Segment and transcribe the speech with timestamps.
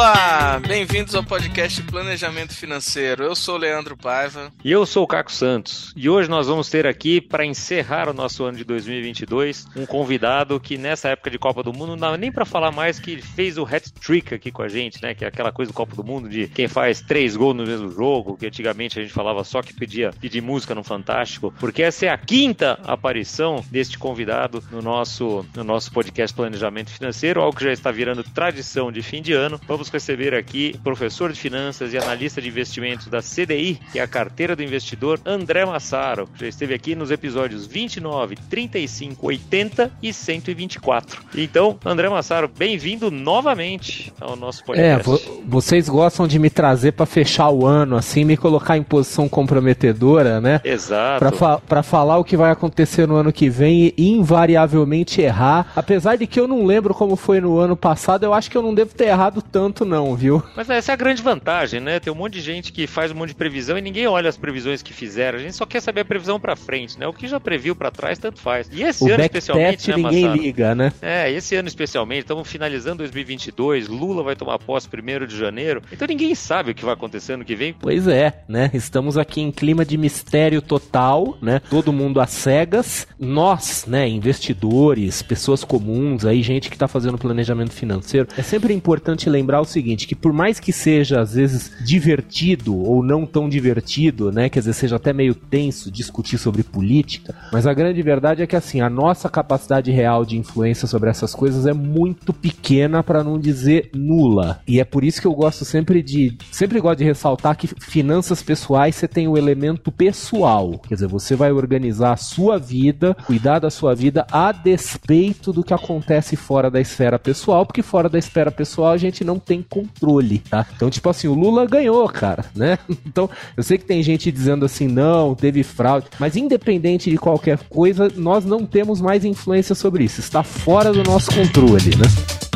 [0.00, 3.22] Olá, bem-vindos ao podcast Planejamento Financeiro.
[3.22, 4.50] Eu sou o Leandro Paiva.
[4.64, 5.92] E eu sou o Caco Santos.
[5.94, 10.58] E hoje nós vamos ter aqui, para encerrar o nosso ano de 2022, um convidado
[10.58, 13.58] que nessa época de Copa do Mundo não dá nem para falar mais que fez
[13.58, 15.14] o hat-trick aqui com a gente, né?
[15.14, 17.90] Que é aquela coisa do Copa do Mundo de quem faz três gols no mesmo
[17.92, 22.06] jogo, que antigamente a gente falava só que pedia pedir música no Fantástico, porque essa
[22.06, 27.64] é a quinta aparição deste convidado no nosso, no nosso podcast Planejamento Financeiro, algo que
[27.64, 29.60] já está virando tradição de fim de ano.
[29.68, 30.39] Vamos receber aqui
[30.82, 35.18] professor de finanças e analista de investimentos da CDI, que é a carteira do investidor,
[35.24, 36.28] André Massaro.
[36.38, 41.22] Já esteve aqui nos episódios 29, 35, 80 e 124.
[41.34, 45.10] Então, André Massaro, bem-vindo novamente ao nosso podcast.
[45.10, 49.28] É, vocês gostam de me trazer para fechar o ano, assim, me colocar em posição
[49.28, 50.60] comprometedora, né?
[50.62, 51.18] Exato.
[51.18, 55.72] Para fa falar o que vai acontecer no ano que vem e invariavelmente errar.
[55.74, 58.62] Apesar de que eu não lembro como foi no ano passado, eu acho que eu
[58.62, 60.29] não devo ter errado tanto tanto não, viu?
[60.56, 61.98] Mas essa é a grande vantagem, né?
[61.98, 64.36] Tem um monte de gente que faz um monte de previsão e ninguém olha as
[64.36, 65.38] previsões que fizeram.
[65.38, 67.06] A gente só quer saber a previsão para frente, né?
[67.06, 68.68] O que já previu para trás, tanto faz.
[68.72, 70.42] E esse o ano especialmente, né, ninguém Massaro?
[70.42, 70.92] liga, né?
[71.00, 75.82] É, esse ano especialmente, estamos finalizando 2022, Lula vai tomar posse primeiro de janeiro.
[75.92, 77.72] Então ninguém sabe o que vai acontecer no que vem.
[77.72, 78.70] Pois é, né?
[78.74, 81.60] Estamos aqui em clima de mistério total, né?
[81.70, 83.06] Todo mundo às cegas.
[83.18, 89.28] Nós, né, investidores, pessoas comuns, aí gente que está fazendo planejamento financeiro, é sempre importante
[89.30, 94.30] lembrar o seguinte, que por mais que seja às vezes divertido ou não tão divertido,
[94.30, 98.46] né, quer dizer, seja até meio tenso discutir sobre política, mas a grande verdade é
[98.46, 103.24] que assim, a nossa capacidade real de influência sobre essas coisas é muito pequena para
[103.24, 104.60] não dizer nula.
[104.66, 108.42] E é por isso que eu gosto sempre de sempre gosto de ressaltar que finanças
[108.42, 113.58] pessoais você tem o elemento pessoal, quer dizer, você vai organizar a sua vida, cuidar
[113.58, 118.18] da sua vida a despeito do que acontece fora da esfera pessoal, porque fora da
[118.18, 120.66] esfera pessoal a gente não tem controle, tá?
[120.74, 122.78] Então, tipo assim, o Lula ganhou, cara, né?
[123.10, 127.58] Então, eu sei que tem gente dizendo assim, não, teve fraude, mas independente de qualquer
[127.68, 130.20] coisa, nós não temos mais influência sobre isso.
[130.20, 132.49] Está fora do nosso controle, né?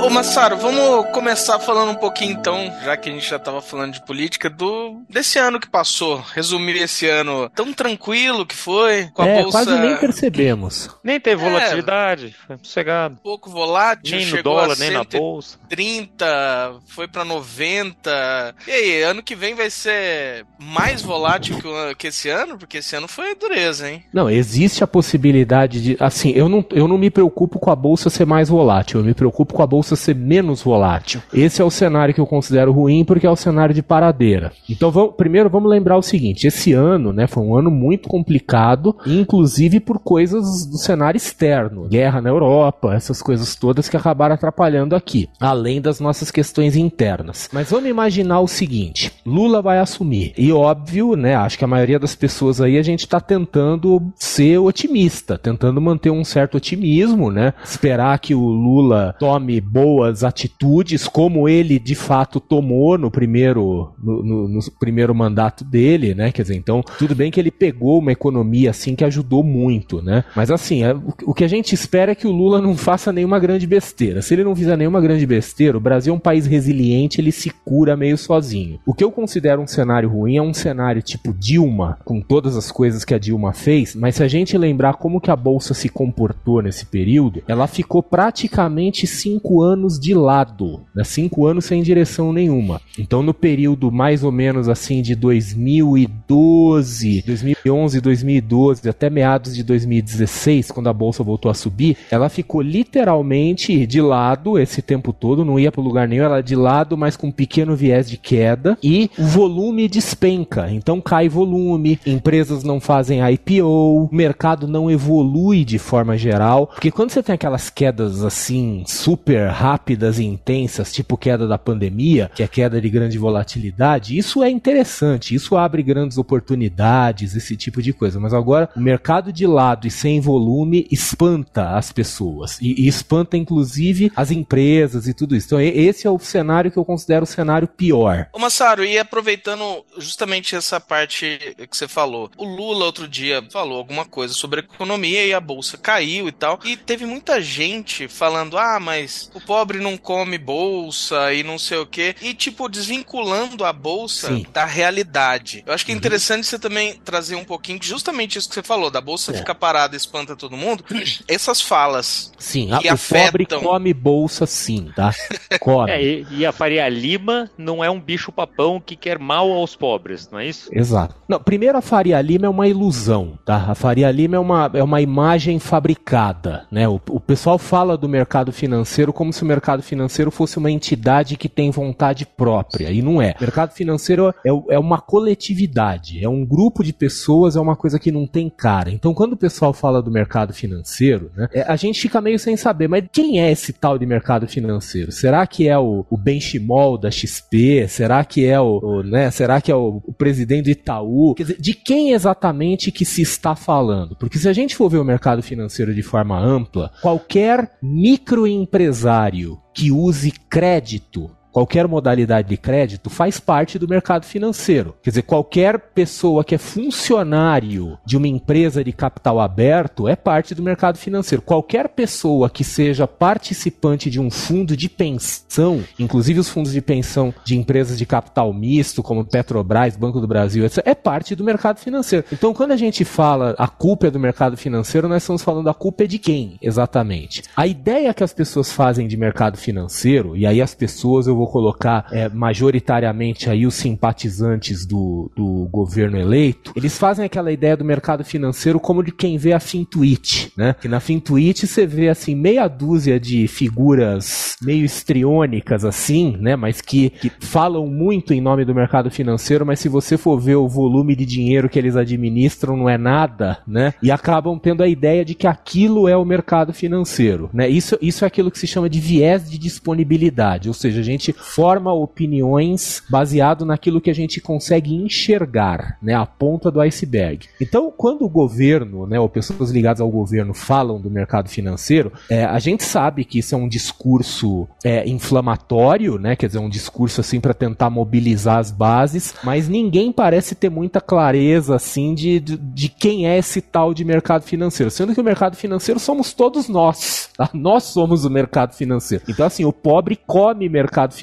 [0.00, 3.60] Ô, ô Massaro, vamos começar falando um pouquinho então, já que a gente já estava
[3.60, 6.24] falando de política, do desse ano que passou.
[6.34, 9.58] Resumir esse ano tão tranquilo que foi, com a é, bolsa.
[9.58, 10.90] Quase nem percebemos.
[11.04, 13.18] Nem teve volatilidade, é, foi sossegado.
[13.22, 15.58] Pouco volátil, nem no dólar, nem na bolsa.
[15.68, 18.54] 30, foi para 90.
[18.66, 22.56] E aí, ano que vem vai ser mais volátil que, que esse ano?
[22.56, 24.02] Porque esse ano foi dureza, hein?
[24.12, 25.96] Não, existe a possibilidade de.
[26.00, 29.14] Assim, eu não, eu não me preocupo com a bolsa ser mais volátil, eu me
[29.14, 31.20] preocupo com a bolsa ser menos volátil.
[31.32, 34.52] Esse é o cenário que eu considero ruim porque é o cenário de paradeira.
[34.68, 38.96] Então, vamos, primeiro vamos lembrar o seguinte: esse ano, né, foi um ano muito complicado,
[39.06, 44.94] inclusive por coisas do cenário externo, guerra na Europa, essas coisas todas que acabaram atrapalhando
[44.94, 47.48] aqui, além das nossas questões internas.
[47.52, 51.98] Mas vamos imaginar o seguinte: Lula vai assumir e óbvio, né, acho que a maioria
[51.98, 57.52] das pessoas aí a gente está tentando ser otimista, tentando manter um certo otimismo, né,
[57.64, 64.22] esperar que o Lula tome boas atitudes, como ele de fato tomou no primeiro, no,
[64.22, 66.30] no, no, primeiro mandato dele, né?
[66.30, 70.24] Quer dizer, então, tudo bem que ele pegou uma economia assim que ajudou muito, né?
[70.36, 73.12] Mas assim, é, o, o que a gente espera é que o Lula não faça
[73.12, 74.20] nenhuma grande besteira.
[74.20, 77.50] Se ele não fizer nenhuma grande besteira, o Brasil é um país resiliente, ele se
[77.50, 78.80] cura meio sozinho.
[78.86, 82.70] O que eu considero um cenário ruim é um cenário tipo Dilma, com todas as
[82.70, 85.88] coisas que a Dilma fez, mas se a gente lembrar como que a bolsa se
[85.88, 91.04] comportou nesse período, ela ficou praticamente cinco cinco anos de lado, né?
[91.04, 92.80] cinco anos sem direção nenhuma.
[92.98, 100.70] Então, no período mais ou menos assim de 2012, 2011, 2012 até meados de 2016,
[100.70, 105.58] quando a bolsa voltou a subir, ela ficou literalmente de lado esse tempo todo, não
[105.58, 109.10] ia para lugar nenhum, ela de lado, mas com um pequeno viés de queda e
[109.18, 110.70] o volume despenca.
[110.70, 116.90] Então cai volume, empresas não fazem IPO, o mercado não evolui de forma geral, porque
[116.90, 122.42] quando você tem aquelas quedas assim super rápidas e intensas, tipo queda da pandemia, que
[122.42, 127.92] é queda de grande volatilidade, isso é interessante, isso abre grandes oportunidades, esse tipo de
[127.92, 128.18] coisa.
[128.18, 133.36] Mas agora, o mercado de lado e sem volume espanta as pessoas e, e espanta
[133.36, 135.48] inclusive as empresas e tudo isso.
[135.48, 138.28] Então, esse é o cenário que eu considero o cenário pior.
[138.32, 141.38] Ô Massaro, e aproveitando justamente essa parte
[141.70, 145.76] que você falou, o Lula outro dia falou alguma coisa sobre economia e a bolsa
[145.76, 151.34] caiu e tal, e teve muita gente falando: ah, mas o pobre não come bolsa
[151.34, 152.14] e não sei o quê.
[152.22, 154.46] E, tipo, desvinculando a bolsa Sim.
[154.52, 155.64] da realidade.
[155.66, 155.98] Eu acho que é uhum.
[155.98, 159.38] interessante você também trazer um pouquinho, justamente isso que você falou, da bolsa é.
[159.38, 160.84] fica parada e espanta todo mundo.
[161.26, 162.32] Essas falas.
[162.38, 163.22] Sim, que a, afetam...
[163.22, 165.12] o pobre come bolsa sim, tá?
[165.58, 165.90] Come.
[165.90, 169.74] É, e, e a Faria Lima não é um bicho papão que quer mal aos
[169.74, 170.70] pobres, não é isso?
[170.72, 171.16] Exato.
[171.28, 173.66] Não, primeiro a Faria Lima é uma ilusão, tá?
[173.68, 176.88] A Faria Lima é uma, é uma imagem fabricada, né?
[176.88, 181.36] O, o pessoal fala do mercado financeiro como se o mercado financeiro fosse uma entidade
[181.36, 183.34] que tem vontade própria, e não é.
[183.38, 187.98] O mercado financeiro é, é uma coletividade, é um grupo de pessoas, é uma coisa
[187.98, 188.90] que não tem cara.
[188.90, 192.56] Então, quando o pessoal fala do mercado financeiro, né, é, a gente fica meio sem
[192.56, 195.12] saber, mas quem é esse tal de mercado financeiro?
[195.12, 197.86] Será que é o, o Benchimol da XP?
[197.88, 201.34] Será que é o, o né, será que é o, o presidente do Itaú?
[201.34, 204.16] Quer dizer, de quem exatamente que se está falando?
[204.16, 209.29] Porque se a gente for ver o mercado financeiro de forma ampla, qualquer microempresário
[209.74, 214.94] que use crédito qualquer modalidade de crédito faz parte do mercado financeiro.
[215.02, 220.54] Quer dizer, qualquer pessoa que é funcionário de uma empresa de capital aberto é parte
[220.54, 221.42] do mercado financeiro.
[221.42, 227.34] Qualquer pessoa que seja participante de um fundo de pensão, inclusive os fundos de pensão
[227.44, 231.78] de empresas de capital misto, como Petrobras, Banco do Brasil, etc., é parte do mercado
[231.78, 232.24] financeiro.
[232.32, 235.74] Então, quando a gente fala a culpa é do mercado financeiro, nós estamos falando a
[235.74, 237.42] culpa é de quem, exatamente?
[237.56, 241.48] A ideia que as pessoas fazem de mercado financeiro, e aí as pessoas eu vou
[241.48, 247.84] colocar é, majoritariamente aí os simpatizantes do, do governo eleito, eles fazem aquela ideia do
[247.84, 250.74] mercado financeiro como de quem vê a Fintuit, né?
[250.78, 256.56] Que na Fintuit você vê assim meia dúzia de figuras meio estriônicas assim, né?
[256.56, 260.56] Mas que, que falam muito em nome do mercado financeiro, mas se você for ver
[260.56, 263.94] o volume de dinheiro que eles administram não é nada, né?
[264.02, 267.66] E acabam tendo a ideia de que aquilo é o mercado financeiro, né?
[267.68, 271.29] Isso, isso é aquilo que se chama de viés de disponibilidade, ou seja, a gente
[271.30, 277.46] gente forma opiniões baseado naquilo que a gente consegue enxergar, né, a ponta do iceberg.
[277.60, 282.44] Então, quando o governo, né, ou pessoas ligadas ao governo falam do mercado financeiro, é,
[282.44, 287.20] a gente sabe que isso é um discurso é, inflamatório, né, quer dizer, um discurso
[287.20, 292.56] assim para tentar mobilizar as bases, mas ninguém parece ter muita clareza assim de, de,
[292.56, 296.68] de quem é esse tal de mercado financeiro, sendo que o mercado financeiro somos todos
[296.68, 297.50] nós, tá?
[297.52, 299.24] Nós somos o mercado financeiro.
[299.28, 301.19] Então, assim, o pobre come mercado financeiro,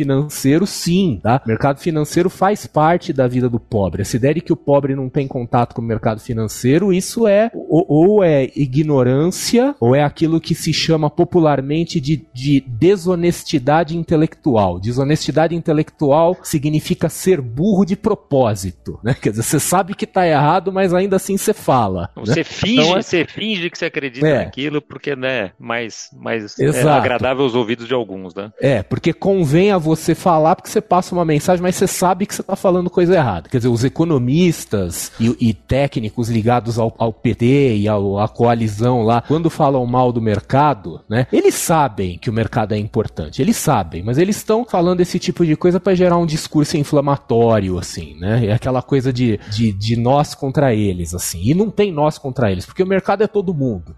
[0.65, 1.41] sim, tá?
[1.44, 4.01] O mercado financeiro faz parte da vida do pobre.
[4.01, 7.49] Essa ideia de que o pobre não tem contato com o mercado financeiro, isso é
[7.53, 14.79] ou, ou é ignorância, ou é aquilo que se chama popularmente de, de desonestidade intelectual.
[14.79, 19.15] Desonestidade intelectual significa ser burro de propósito, né?
[19.19, 22.09] Quer dizer, você sabe que tá errado, mas ainda assim você fala.
[22.15, 22.44] Você né?
[22.44, 23.01] finge, então, é...
[23.01, 24.45] você finge que você acredita é.
[24.45, 28.51] naquilo porque, né, mais, mais é agradável aos ouvidos de alguns, né?
[28.59, 32.36] É, porque convém a você falar porque você passa uma mensagem, mas você sabe que
[32.36, 33.50] você está falando coisa errada.
[33.50, 39.04] Quer dizer, os economistas e, e técnicos ligados ao, ao PT e ao, à coalizão
[39.04, 43.57] lá, quando falam mal do mercado, né, eles sabem que o mercado é importante, eles
[43.57, 48.16] sabem, mas eles estão falando esse tipo de coisa para gerar um discurso inflamatório, assim,
[48.19, 48.45] né?
[48.48, 51.42] É aquela coisa de, de, de nós contra eles, assim.
[51.44, 53.95] E não tem nós contra eles, porque o mercado é todo mundo.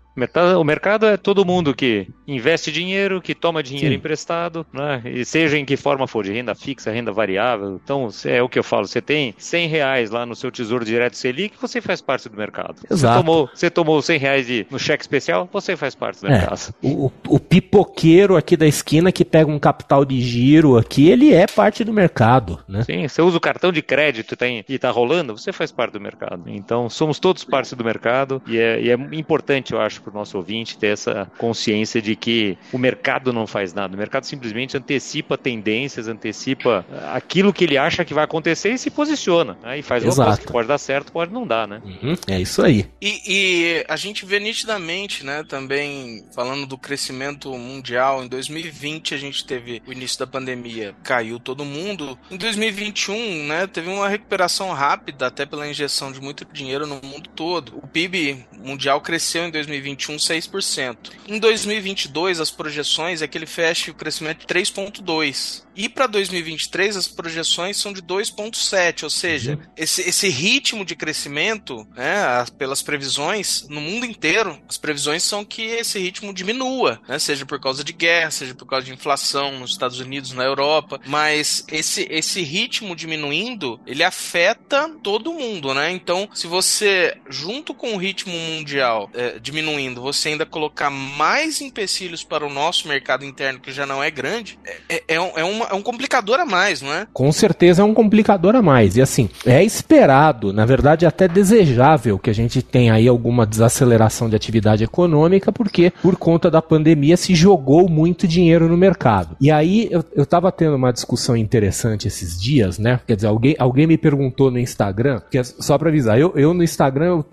[0.60, 3.96] O mercado é todo mundo que investe dinheiro, que toma dinheiro Sim.
[3.96, 5.02] emprestado, né?
[5.06, 7.80] E seja em que forma for, de renda fixa, renda variável.
[7.84, 11.18] Então, é o que eu falo, você tem 100 reais lá no seu Tesouro Direto
[11.18, 12.76] Selic, você faz parte do mercado.
[12.90, 13.14] Exato.
[13.14, 16.32] Você tomou, você tomou 100 reais de, no cheque especial, você faz parte do é,
[16.32, 16.74] mercado.
[16.82, 21.48] O, o pipoqueiro aqui da esquina que pega um capital de giro aqui, ele é
[21.48, 22.84] parte do mercado, né?
[22.84, 26.02] Sim, você usa o cartão de crédito tem, e tá rolando, você faz parte do
[26.02, 26.44] mercado.
[26.48, 30.20] Então, somos todos parte do mercado e é, e é importante, eu acho, para o
[30.20, 33.96] nosso ouvinte ter essa consciência de que o mercado não faz nada.
[33.96, 38.90] O mercado simplesmente antecipa tendências, antecipa aquilo que ele acha que vai acontecer e se
[38.90, 39.58] posiciona.
[39.62, 39.80] Né?
[39.80, 41.82] E faz uma coisa que pode dar certo, pode não dar, né?
[41.84, 42.88] Uhum, é isso aí.
[43.02, 49.18] E, e, a gente vê nitidamente, né, também falando do crescimento mundial, em 2020 a
[49.18, 52.18] gente teve o início da pandemia, caiu todo mundo.
[52.30, 57.30] Em 2021, né, teve uma recuperação rápida, até pela injeção de muito dinheiro no mundo
[57.36, 57.78] todo.
[57.78, 59.52] O PIB mundial cresceu em
[59.96, 60.98] 2021 6%.
[61.28, 65.64] Em 2022, as projeções é que ele feche o crescimento de 3,2%.
[65.80, 69.72] E para 2023 as projeções são de 2,7, ou seja, uhum.
[69.78, 75.62] esse, esse ritmo de crescimento, né, pelas previsões no mundo inteiro, as previsões são que
[75.62, 79.72] esse ritmo diminua, né, seja por causa de guerra, seja por causa de inflação nos
[79.72, 85.92] Estados Unidos, na Europa, mas esse, esse ritmo diminuindo, ele afeta todo mundo, né?
[85.92, 92.22] Então, se você, junto com o ritmo mundial é, diminuindo, você ainda colocar mais empecilhos
[92.22, 95.69] para o nosso mercado interno, que já não é grande, é, é, é, é, uma,
[95.70, 97.08] é um complicador a mais, não é?
[97.14, 98.98] Com certeza é um complicador a mais.
[98.98, 104.30] E assim, é esperado, na verdade, até desejável que a gente tenha aí alguma desaceleração
[104.30, 109.38] de atividade econômica, porque por conta da pandemia se jogou muito dinheiro no mercado.
[109.40, 113.00] E aí eu, eu tava tendo uma discussão interessante esses dias, né?
[113.06, 116.54] Quer dizer, alguém, alguém me perguntou no Instagram, que é só pra avisar, eu, eu
[116.54, 117.26] no Instagram eu,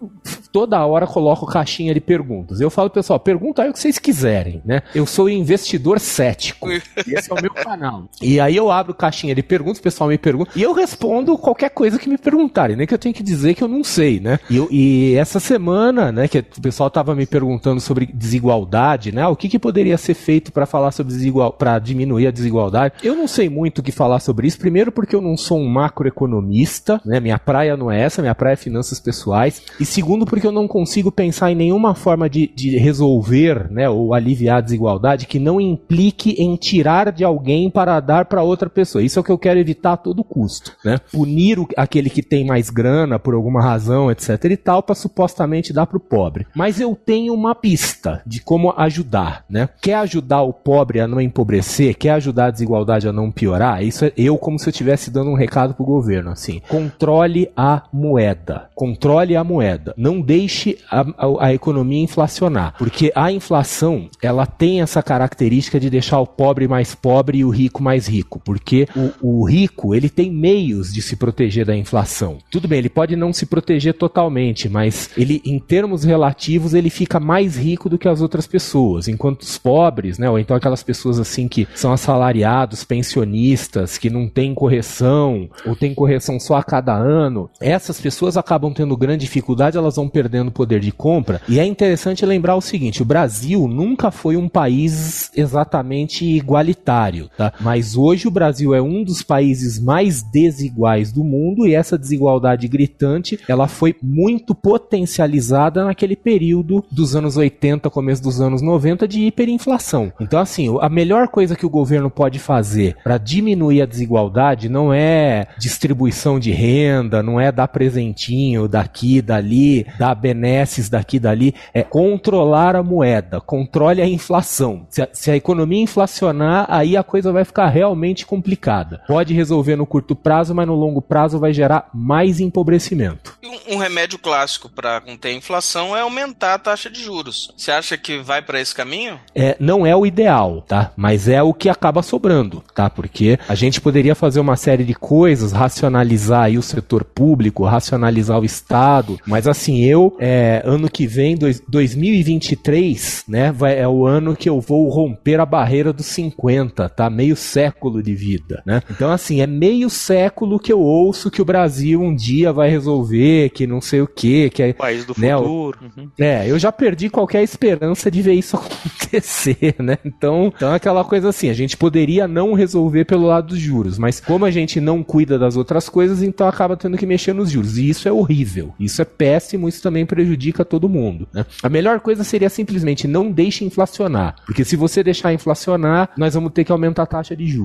[0.52, 2.60] toda hora coloco caixinha de perguntas.
[2.60, 4.82] Eu falo, pessoal, pergunta aí o que vocês quiserem, né?
[4.94, 6.68] Eu sou investidor cético.
[7.06, 8.08] Esse é o meu canal.
[8.20, 11.70] E aí eu abro caixinha de perguntas, o pessoal me pergunta, e eu respondo qualquer
[11.70, 14.38] coisa que me perguntarem, nem que eu tenho que dizer que eu não sei, né?
[14.48, 19.26] E, eu, e essa semana, né, que o pessoal tava me perguntando sobre desigualdade, né?
[19.26, 22.94] O que, que poderia ser feito para falar sobre desigual, para diminuir a desigualdade?
[23.02, 24.58] Eu não sei muito o que falar sobre isso.
[24.58, 27.20] Primeiro porque eu não sou um macroeconomista, né?
[27.20, 29.62] Minha praia não é essa, minha praia é finanças pessoais.
[29.78, 34.14] E segundo porque eu não consigo pensar em nenhuma forma de, de resolver, né, ou
[34.14, 39.02] aliviar a desigualdade que não implique em tirar de alguém para dar para outra pessoa.
[39.02, 40.98] Isso é o que eu quero evitar a todo custo, né?
[41.12, 45.72] Punir o, aquele que tem mais grana por alguma razão, etc e tal, para supostamente
[45.72, 46.46] dar para o pobre.
[46.54, 49.68] Mas eu tenho uma pista de como ajudar, né?
[49.80, 51.96] Quer ajudar o pobre a não empobrecer?
[51.96, 53.82] Quer ajudar a desigualdade a não piorar?
[53.82, 56.60] Isso é eu como se eu estivesse dando um recado pro governo, assim.
[56.68, 58.68] Controle a moeda.
[58.74, 59.94] Controle a moeda.
[59.96, 62.74] Não deixe a, a, a economia inflacionar.
[62.78, 67.50] Porque a inflação, ela tem essa característica de deixar o pobre mais pobre e o
[67.50, 68.40] rico mais rico.
[68.44, 68.88] Porque
[69.22, 72.38] o, o rico, ele tem meios de se proteger da inflação.
[72.50, 77.20] Tudo bem, ele pode não se proteger totalmente, mas ele, em termos relativos, ele fica
[77.20, 79.06] mais rico do que as outras pessoas.
[79.08, 84.28] Enquanto os pobres, né, ou então aquelas pessoas assim que são assalariados, pensionistas, que não
[84.28, 89.76] têm correção, ou tem correção só a cada ano, essas pessoas acabam tendo grande dificuldade,
[89.76, 91.40] elas vão perdendo poder de compra.
[91.48, 97.52] E é interessante lembrar o seguinte: o Brasil nunca foi um país exatamente igualitário, tá?
[97.60, 102.66] Mas hoje o Brasil é um dos países mais desiguais do mundo e essa desigualdade
[102.66, 109.26] gritante, ela foi muito potencializada naquele período dos anos 80, começo dos anos 90 de
[109.26, 110.10] hiperinflação.
[110.18, 114.92] Então assim, a melhor coisa que o governo pode fazer para diminuir a desigualdade não
[114.92, 121.82] é distribuição de renda, não é dar presentinho daqui, dali, dar benesses daqui, dali, é
[121.82, 124.86] controlar a moeda, controle a inflação.
[124.88, 129.02] Se a, se a economia inflacionar, aí a coisa vai ficar realmente complicada.
[129.06, 133.36] Pode resolver no curto prazo, mas no longo prazo vai gerar mais empobrecimento.
[133.44, 137.52] Um, um remédio clássico para conter a inflação é aumentar a taxa de juros.
[137.54, 139.20] Você acha que vai para esse caminho?
[139.34, 140.90] É, não é o ideal, tá?
[140.96, 142.88] Mas é o que acaba sobrando, tá?
[142.88, 148.40] Porque a gente poderia fazer uma série de coisas, racionalizar aí o setor público, racionalizar
[148.40, 154.06] o Estado, mas assim, eu, é, ano que vem, dois, 2023, né, vai, é o
[154.06, 157.10] ano que eu vou romper a barreira dos 50, tá?
[157.10, 157.65] Meio século
[158.02, 158.82] de vida, né?
[158.90, 163.50] Então, assim, é meio século que eu ouço que o Brasil um dia vai resolver,
[163.50, 164.72] que não sei o quê, que é...
[164.72, 165.78] País do né, futuro.
[165.82, 166.10] Uhum.
[166.18, 168.56] É, eu já perdi qualquer esperança de ver isso
[169.06, 169.98] acontecer, né?
[170.04, 173.98] Então, então é aquela coisa assim, a gente poderia não resolver pelo lado dos juros,
[173.98, 177.50] mas como a gente não cuida das outras coisas, então acaba tendo que mexer nos
[177.50, 177.78] juros.
[177.78, 178.74] E isso é horrível.
[178.78, 181.28] Isso é péssimo, isso também prejudica todo mundo.
[181.32, 181.46] Né?
[181.62, 184.36] A melhor coisa seria simplesmente não deixe inflacionar.
[184.44, 187.55] Porque se você deixar inflacionar, nós vamos ter que aumentar a taxa de juros.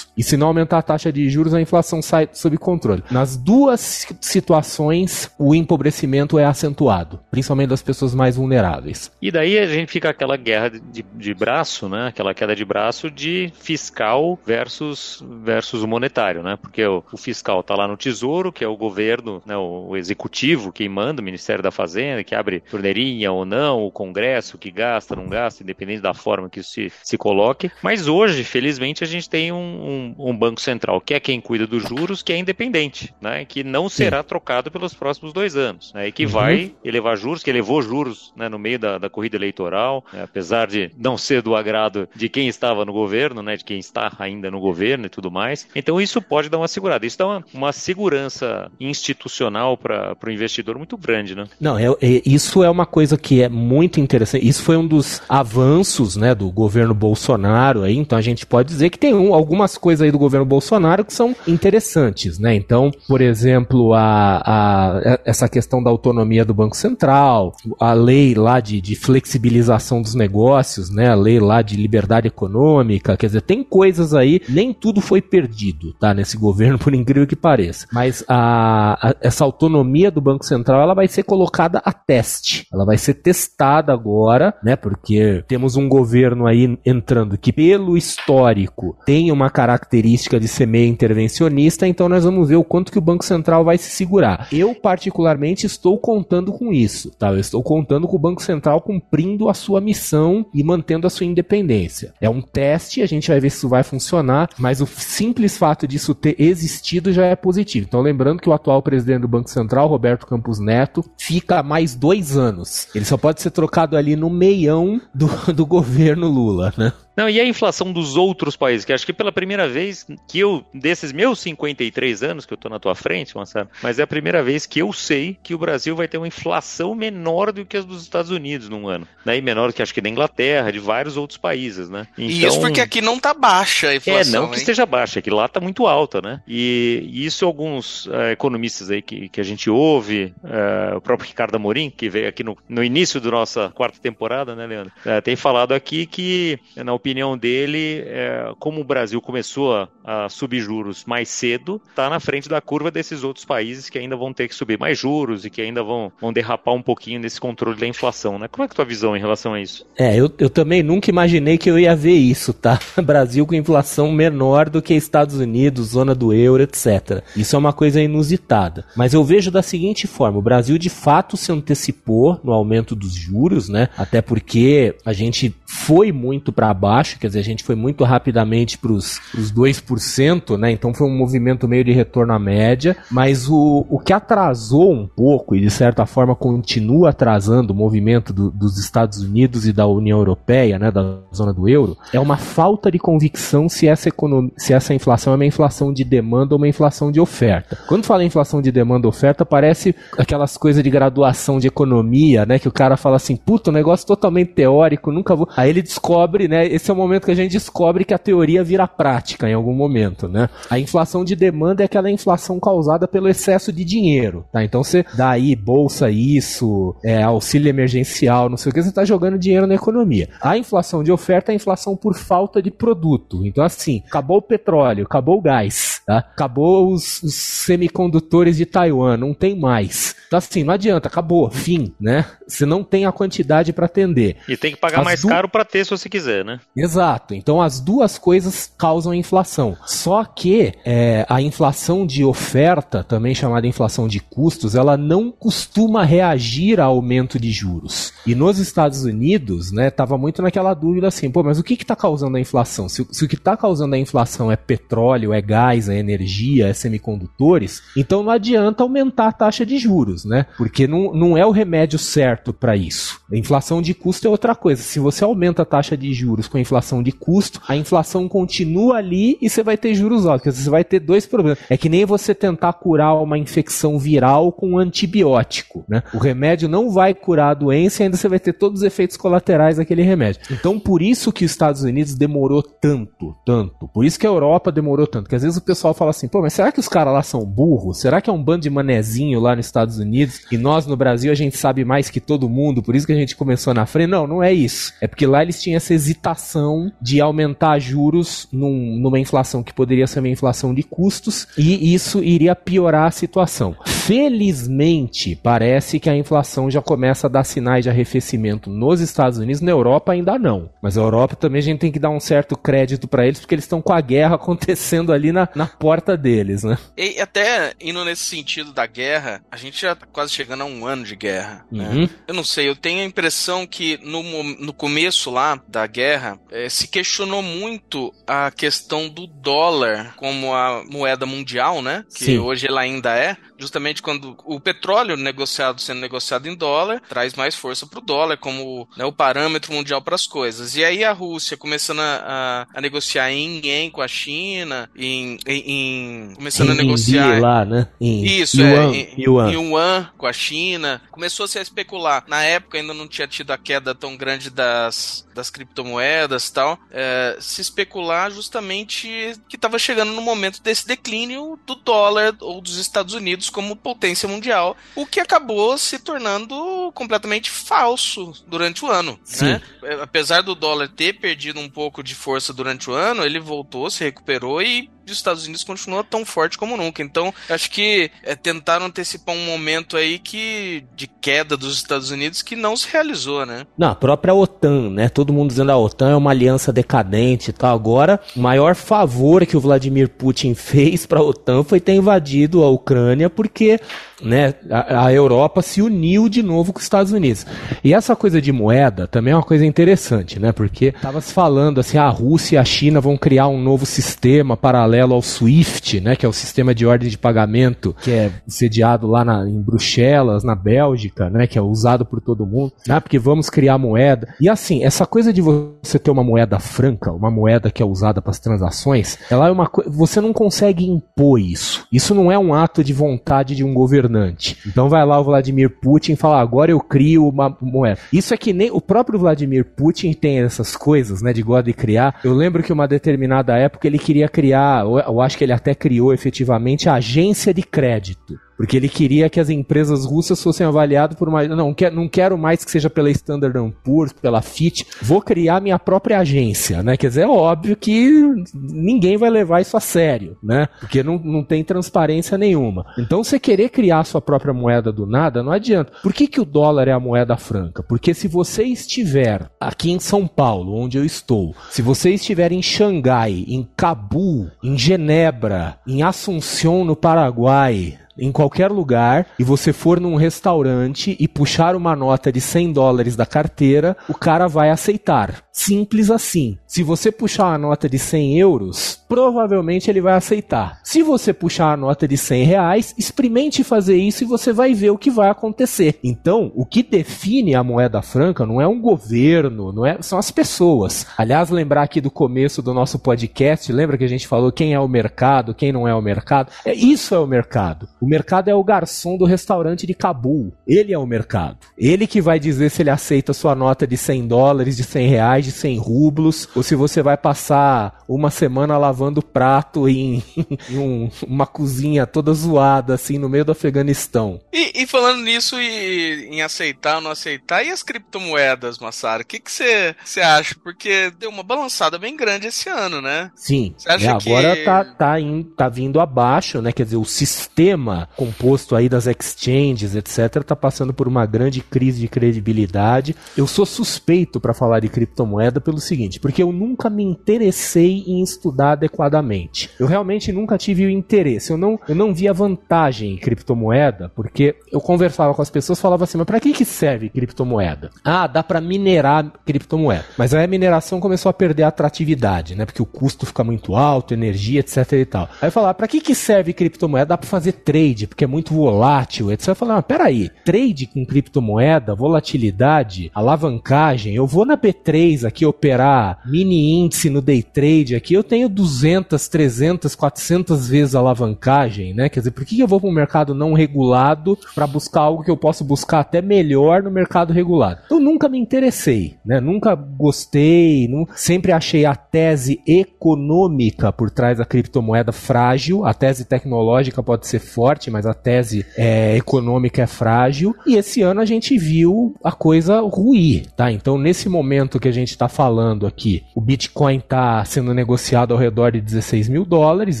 [0.16, 3.02] E se não aumentar a taxa de juros, a inflação sai sob controle.
[3.10, 9.10] Nas duas situações, o empobrecimento é acentuado, principalmente das pessoas mais vulneráveis.
[9.20, 12.08] E daí a gente fica aquela guerra de, de braço, né?
[12.08, 16.56] Aquela queda de braço de fiscal versus, versus o monetário, né?
[16.60, 19.96] Porque o, o fiscal está lá no Tesouro, que é o governo, né, o, o
[19.96, 24.70] executivo que manda, o Ministério da Fazenda, que abre torneirinha ou não, o Congresso que
[24.70, 27.70] gasta, não gasta, independente da forma que se, se coloque.
[27.82, 31.66] Mas hoje, felizmente, a gente tem um, um, um Banco Central que é quem cuida
[31.66, 33.44] dos juros, que é independente, né?
[33.44, 34.28] Que não será Sim.
[34.28, 36.30] trocado pelos próximos dois anos, né, e que uhum.
[36.30, 40.66] vai elevar juros, que elevou juros né, no meio da, da corrida eleitoral, né, apesar
[40.66, 44.50] de não ser do agrado de quem estava no governo, né, de quem está ainda
[44.50, 45.66] no governo e tudo mais.
[45.74, 47.06] Então isso pode dar uma segurada.
[47.06, 51.46] Isso dá uma, uma segurança institucional para o investidor muito grande, né?
[51.60, 54.46] Não, é, é, isso é uma coisa que é muito interessante.
[54.46, 57.82] Isso foi um dos avanços né, do governo Bolsonaro.
[57.82, 61.04] Aí, então a gente pode dizer que tem um, algumas coisas aí do governo Bolsonaro
[61.04, 62.38] que são interessantes.
[62.38, 62.54] Né?
[62.54, 68.60] Então, por exemplo, a, a, essa questão da autonomia do Banco Central, a lei lá
[68.60, 71.08] de, de flexibilização dos negócios, né?
[71.08, 73.16] a lei lá de liberdade econômica.
[73.16, 77.36] Quer dizer, tem coisas aí, nem tudo foi perdido tá, nesse governo, por incrível que
[77.36, 77.86] pareça.
[77.92, 82.66] Mas a, a essa autonomia do Banco Central ela vai ser colocada a teste.
[82.72, 84.76] Ela vai ser testada agora, né?
[84.76, 90.88] Porque temos um governo aí entrando que, pelo histórico, tem uma característica de ser meio
[90.88, 94.48] intervencionista, então nós vamos ver o quanto que o Banco Central vai se segurar.
[94.52, 97.30] Eu, particularmente, estou contando com isso, tá?
[97.30, 101.26] Eu estou contando com o Banco Central cumprindo a sua missão e mantendo a sua
[101.26, 102.14] independência.
[102.20, 105.86] É um teste, a gente vai ver se isso vai funcionar, mas o simples fato
[105.86, 107.86] disso ter existido já é positivo.
[107.88, 112.36] Então, lembrando que o atual presidente do Banco Central, Roberto Campos Neto, fica mais dois
[112.36, 112.88] anos.
[112.94, 116.92] Ele só pode ser trocado ali no meião do, do governo Lula, né?
[117.16, 118.84] Não, e a inflação dos outros países?
[118.84, 122.68] Que acho que pela primeira vez que eu, desses meus 53 anos que eu tô
[122.68, 123.34] na tua frente,
[123.82, 126.94] mas é a primeira vez que eu sei que o Brasil vai ter uma inflação
[126.94, 129.08] menor do que as dos Estados Unidos num ano.
[129.24, 129.38] Né?
[129.38, 132.06] E menor que acho que da Inglaterra, de vários outros países, né?
[132.18, 134.34] Então, e isso porque aqui não tá baixa a inflação.
[134.34, 134.60] É, não que hein?
[134.60, 136.42] esteja baixa, é que lá tá muito alta, né?
[136.46, 141.28] E, e isso alguns uh, economistas aí que, que a gente ouve, uh, o próprio
[141.28, 144.92] Ricardo Amorim, que veio aqui no, no início da nossa quarta temporada, né, Leandro?
[145.04, 150.28] Uh, tem falado aqui que, na opinião dele, é, como o Brasil começou a, a,
[150.28, 154.32] subir juros mais cedo, está na frente da curva desses outros países que ainda vão
[154.32, 157.78] ter que subir mais juros e que ainda vão, vão derrapar um pouquinho nesse controle
[157.78, 158.48] da inflação, né?
[158.48, 159.86] Como é que é a tua visão em relação a isso?
[159.96, 162.78] É, eu, eu também nunca imaginei que eu ia ver isso, tá?
[163.04, 167.22] Brasil com inflação menor do que Estados Unidos, zona do euro, etc.
[167.36, 168.84] Isso é uma coisa inusitada.
[168.96, 173.14] Mas eu vejo da seguinte forma: o Brasil de fato se antecipou no aumento dos
[173.14, 173.88] juros, né?
[173.96, 178.04] Até porque a gente foi muito para baixo baixo, quer dizer, a gente foi muito
[178.04, 180.70] rapidamente para os 2%, né?
[180.70, 185.06] Então foi um movimento meio de retorno à média, mas o, o que atrasou um
[185.06, 189.86] pouco e de certa forma continua atrasando o movimento do, dos Estados Unidos e da
[189.86, 194.52] União Europeia, né, da zona do euro, é uma falta de convicção se essa, economia,
[194.56, 197.76] se essa inflação é uma inflação de demanda ou uma inflação de oferta.
[197.86, 202.58] Quando fala em inflação de demanda oferta, parece aquelas coisas de graduação de economia, né,
[202.58, 205.48] que o cara fala assim, puta, um negócio totalmente teórico, nunca vou...
[205.56, 208.62] Aí ele descobre, né, esse é o momento que a gente descobre que a teoria
[208.62, 210.48] vira prática em algum momento, né?
[210.70, 214.64] A inflação de demanda é aquela inflação causada pelo excesso de dinheiro, tá?
[214.64, 219.04] Então você dá aí bolsa isso, é, auxílio emergencial, não sei o que, você está
[219.04, 220.28] jogando dinheiro na economia.
[220.40, 223.44] A inflação de oferta é a inflação por falta de produto.
[223.44, 226.18] Então assim, acabou o petróleo, acabou o gás, tá?
[226.18, 230.14] Acabou os, os semicondutores de Taiwan, não tem mais.
[230.26, 232.24] Então assim, não adianta, acabou, fim, né?
[232.46, 234.36] Você não tem a quantidade para atender.
[234.48, 235.28] E tem que pagar As mais du...
[235.28, 236.60] caro para ter se você quiser, né?
[236.76, 237.34] Exato.
[237.34, 239.76] Então as duas coisas causam inflação.
[239.84, 246.04] Só que é, a inflação de oferta, também chamada inflação de custos, ela não costuma
[246.04, 248.12] reagir a aumento de juros.
[248.26, 251.96] E nos Estados Unidos, né, tava muito naquela dúvida assim, pô, mas o que está
[251.96, 252.88] causando a inflação?
[252.88, 256.72] Se, se o que está causando a inflação é petróleo, é gás, é energia, é
[256.72, 260.46] semicondutores, então não adianta aumentar a taxa de juros, né?
[260.56, 263.20] Porque não, não é o remédio certo para isso.
[263.32, 264.82] Inflação de custo é outra coisa.
[264.82, 268.96] Se você aumenta a taxa de juros com a inflação de custo, a inflação continua
[268.96, 270.56] ali e você vai ter juros altos.
[270.56, 271.58] Você vai ter dois problemas.
[271.68, 276.02] É que nem você tentar curar uma infecção viral com um antibiótico, né?
[276.14, 279.16] O remédio não vai curar a doença e ainda você vai ter todos os efeitos
[279.16, 280.42] colaterais daquele remédio.
[280.50, 283.88] Então, por isso que os Estados Unidos demorou tanto, tanto.
[283.88, 285.28] Por isso que a Europa demorou tanto.
[285.28, 287.44] Que às vezes o pessoal fala assim, pô, mas será que os caras lá são
[287.44, 287.98] burros?
[287.98, 291.32] Será que é um bando de manezinho lá nos Estados Unidos e nós no Brasil
[291.32, 294.08] a gente sabe mais que todo mundo, por isso que a gente começou na frente?
[294.08, 294.92] Não, não é isso.
[295.00, 300.06] É porque lá eles tinham essa hesitação de aumentar juros num, numa inflação que poderia
[300.06, 303.76] ser uma inflação de custos e isso iria piorar a situação.
[303.84, 309.60] Felizmente, parece que a inflação já começa a dar sinais de arrefecimento nos Estados Unidos,
[309.60, 310.70] na Europa ainda não.
[310.82, 313.54] Mas a Europa também a gente tem que dar um certo crédito para eles porque
[313.54, 316.78] eles estão com a guerra acontecendo ali na, na porta deles, né?
[316.96, 320.86] E até indo nesse sentido da guerra, a gente já tá quase chegando a um
[320.86, 321.64] ano de guerra.
[321.70, 321.88] Né?
[321.88, 322.08] Uhum.
[322.26, 326.88] Eu não sei, eu tenho impressão que no, no começo lá da guerra, é, se
[326.88, 332.04] questionou muito a questão do dólar como a moeda mundial, né?
[332.14, 332.38] Que Sim.
[332.38, 337.54] hoje ela ainda é, justamente quando o petróleo negociado sendo negociado em dólar traz mais
[337.54, 340.76] força para o dólar como né, o parâmetro mundial para as coisas.
[340.76, 345.38] E aí a Rússia começando a, a, a negociar em yen com a China, em,
[345.46, 347.88] em, em começando em, a negociar em lá, né?
[348.00, 349.50] Em isso yuan, é, em yuan.
[349.50, 352.24] yuan com a China, começou-se a especular.
[352.28, 356.78] Na época ainda não tinha tido a queda tão grande das, das criptomoedas, tal.
[356.90, 362.76] É, se especular justamente que estava chegando no momento desse declínio do dólar ou dos
[362.76, 369.18] Estados Unidos como potência mundial, o que acabou se tornando completamente falso durante o ano.
[369.40, 369.62] Né?
[369.82, 373.90] É, apesar do dólar ter perdido um pouco de força durante o ano, ele voltou,
[373.90, 377.02] se recuperou e os Estados Unidos continua tão forte como nunca.
[377.02, 382.42] Então, acho que é, tentaram antecipar um momento aí que de queda dos Estados Unidos
[382.42, 383.66] que não se realizou, né?
[383.76, 385.08] Na própria OTAN, né?
[385.08, 387.74] Todo mundo dizendo a OTAN é uma aliança decadente e tal.
[387.74, 392.62] Agora, o maior favor que o Vladimir Putin fez para a OTAN foi ter invadido
[392.62, 393.80] a Ucrânia porque
[394.22, 397.44] né, a, a, Europa se uniu de novo com os Estados Unidos.
[397.84, 400.52] E essa coisa de moeda também é uma coisa interessante, né?
[400.52, 404.56] Porque estava se falando assim, a Rússia e a China vão criar um novo sistema
[404.56, 406.16] paralelo ao SWIFT, né?
[406.16, 410.42] Que é o sistema de ordem de pagamento que é sediado lá na, em Bruxelas,
[410.42, 411.46] na Bélgica, né?
[411.46, 413.00] Que é usado por todo mundo, né?
[413.00, 414.34] Porque vamos criar moeda.
[414.40, 418.22] E assim, essa coisa de você ter uma moeda franca, uma moeda que é usada
[418.22, 419.90] para as transações, ela é uma coisa.
[419.90, 421.86] Você não consegue impor isso.
[421.92, 424.58] Isso não é um ato de vontade de um governante.
[424.66, 428.00] Então vai lá o Vladimir Putin e fala: agora eu crio uma moeda.
[428.12, 431.72] Isso é que nem o próprio Vladimir Putin tem essas coisas, né, de gosta de
[431.72, 432.20] criar.
[432.22, 436.12] Eu lembro que uma determinada época ele queria criar, eu acho que ele até criou
[436.12, 438.38] efetivamente a agência de crédito.
[438.56, 441.46] Porque ele queria que as empresas russas fossem avaliadas por uma.
[441.46, 444.86] Não, não quero mais que seja pela Standard Poor's, pela FIT.
[445.02, 446.96] Vou criar minha própria agência, né?
[446.96, 448.22] Quer dizer, é óbvio que
[448.54, 450.68] ninguém vai levar isso a sério, né?
[450.80, 452.86] Porque não, não tem transparência nenhuma.
[452.98, 455.92] Então, você querer criar sua própria moeda do nada, não adianta.
[456.02, 457.82] Por que, que o dólar é a moeda franca?
[457.82, 462.62] Porque se você estiver aqui em São Paulo, onde eu estou, se você estiver em
[462.62, 470.00] Xangai, em Cabul, em Genebra, em Assunção, no Paraguai, em qualquer lugar e você for
[470.00, 475.44] num restaurante e puxar uma nota de 100 dólares da carteira, o cara vai aceitar.
[475.52, 476.58] Simples assim.
[476.66, 480.80] Se você puxar a nota de 100 euros, provavelmente ele vai aceitar.
[480.84, 484.90] Se você puxar a nota de 100 reais, experimente fazer isso e você vai ver
[484.90, 485.98] o que vai acontecer.
[486.04, 490.30] Então, o que define a moeda franca não é um governo, não é, são as
[490.30, 491.06] pessoas.
[491.16, 494.80] Aliás, lembrar aqui do começo do nosso podcast, lembra que a gente falou quem é
[494.80, 496.52] o mercado, quem não é o mercado?
[496.66, 497.88] É isso é o mercado.
[498.06, 500.52] O mercado é o garçom do restaurante de Cabul.
[500.64, 501.58] Ele é o mercado.
[501.76, 505.44] Ele que vai dizer se ele aceita sua nota de 100 dólares, de 100 reais,
[505.44, 510.22] de 100 rublos, ou se você vai passar uma semana lavando prato em,
[510.70, 514.40] em um, uma cozinha toda zoada, assim, no meio do Afeganistão.
[514.52, 519.24] E, e falando nisso e em aceitar ou não aceitar, e as criptomoedas, Massaro?
[519.24, 520.54] O que você acha?
[520.62, 523.32] Porque deu uma balançada bem grande esse ano, né?
[523.34, 523.74] Sim.
[523.84, 524.64] É, agora que...
[524.64, 526.70] tá, tá, in, tá vindo abaixo, né?
[526.70, 532.00] Quer dizer, o sistema composto aí das exchanges, etc., está passando por uma grande crise
[532.00, 533.14] de credibilidade.
[533.36, 538.22] Eu sou suspeito para falar de criptomoeda pelo seguinte, porque eu nunca me interessei em
[538.22, 539.70] estudar adequadamente.
[539.78, 541.50] Eu realmente nunca tive o interesse.
[541.50, 546.04] Eu não, eu não via vantagem em criptomoeda, porque eu conversava com as pessoas, falava
[546.04, 547.90] assim, mas para que que serve criptomoeda?
[548.04, 550.04] Ah, dá para minerar criptomoeda.
[550.16, 552.64] Mas aí a mineração começou a perder a atratividade, né?
[552.64, 555.28] Porque o custo fica muito alto, energia, etc e tal.
[555.40, 557.06] Aí eu falava, para que que serve criptomoeda?
[557.06, 559.48] Dá para fazer trade trade, porque é muito volátil, etc.
[559.48, 566.20] Eu falei, ah, peraí, trade com criptomoeda, volatilidade, alavancagem, eu vou na B3 aqui operar
[566.26, 572.08] mini índice no day trade aqui, eu tenho 200, 300, 400 vezes alavancagem, né?
[572.08, 575.30] Quer dizer, por que eu vou para um mercado não regulado para buscar algo que
[575.30, 577.80] eu posso buscar até melhor no mercado regulado?
[577.90, 579.40] Eu nunca me interessei, né?
[579.40, 586.24] Nunca gostei, não, sempre achei a tese econômica por trás da criptomoeda frágil, a tese
[586.24, 590.56] tecnológica pode ser forte, forte, mas a tese é, econômica é frágil.
[590.66, 593.70] E esse ano a gente viu a coisa ruir, tá?
[593.70, 598.40] Então, nesse momento que a gente está falando aqui, o Bitcoin está sendo negociado ao
[598.40, 600.00] redor de 16 mil dólares,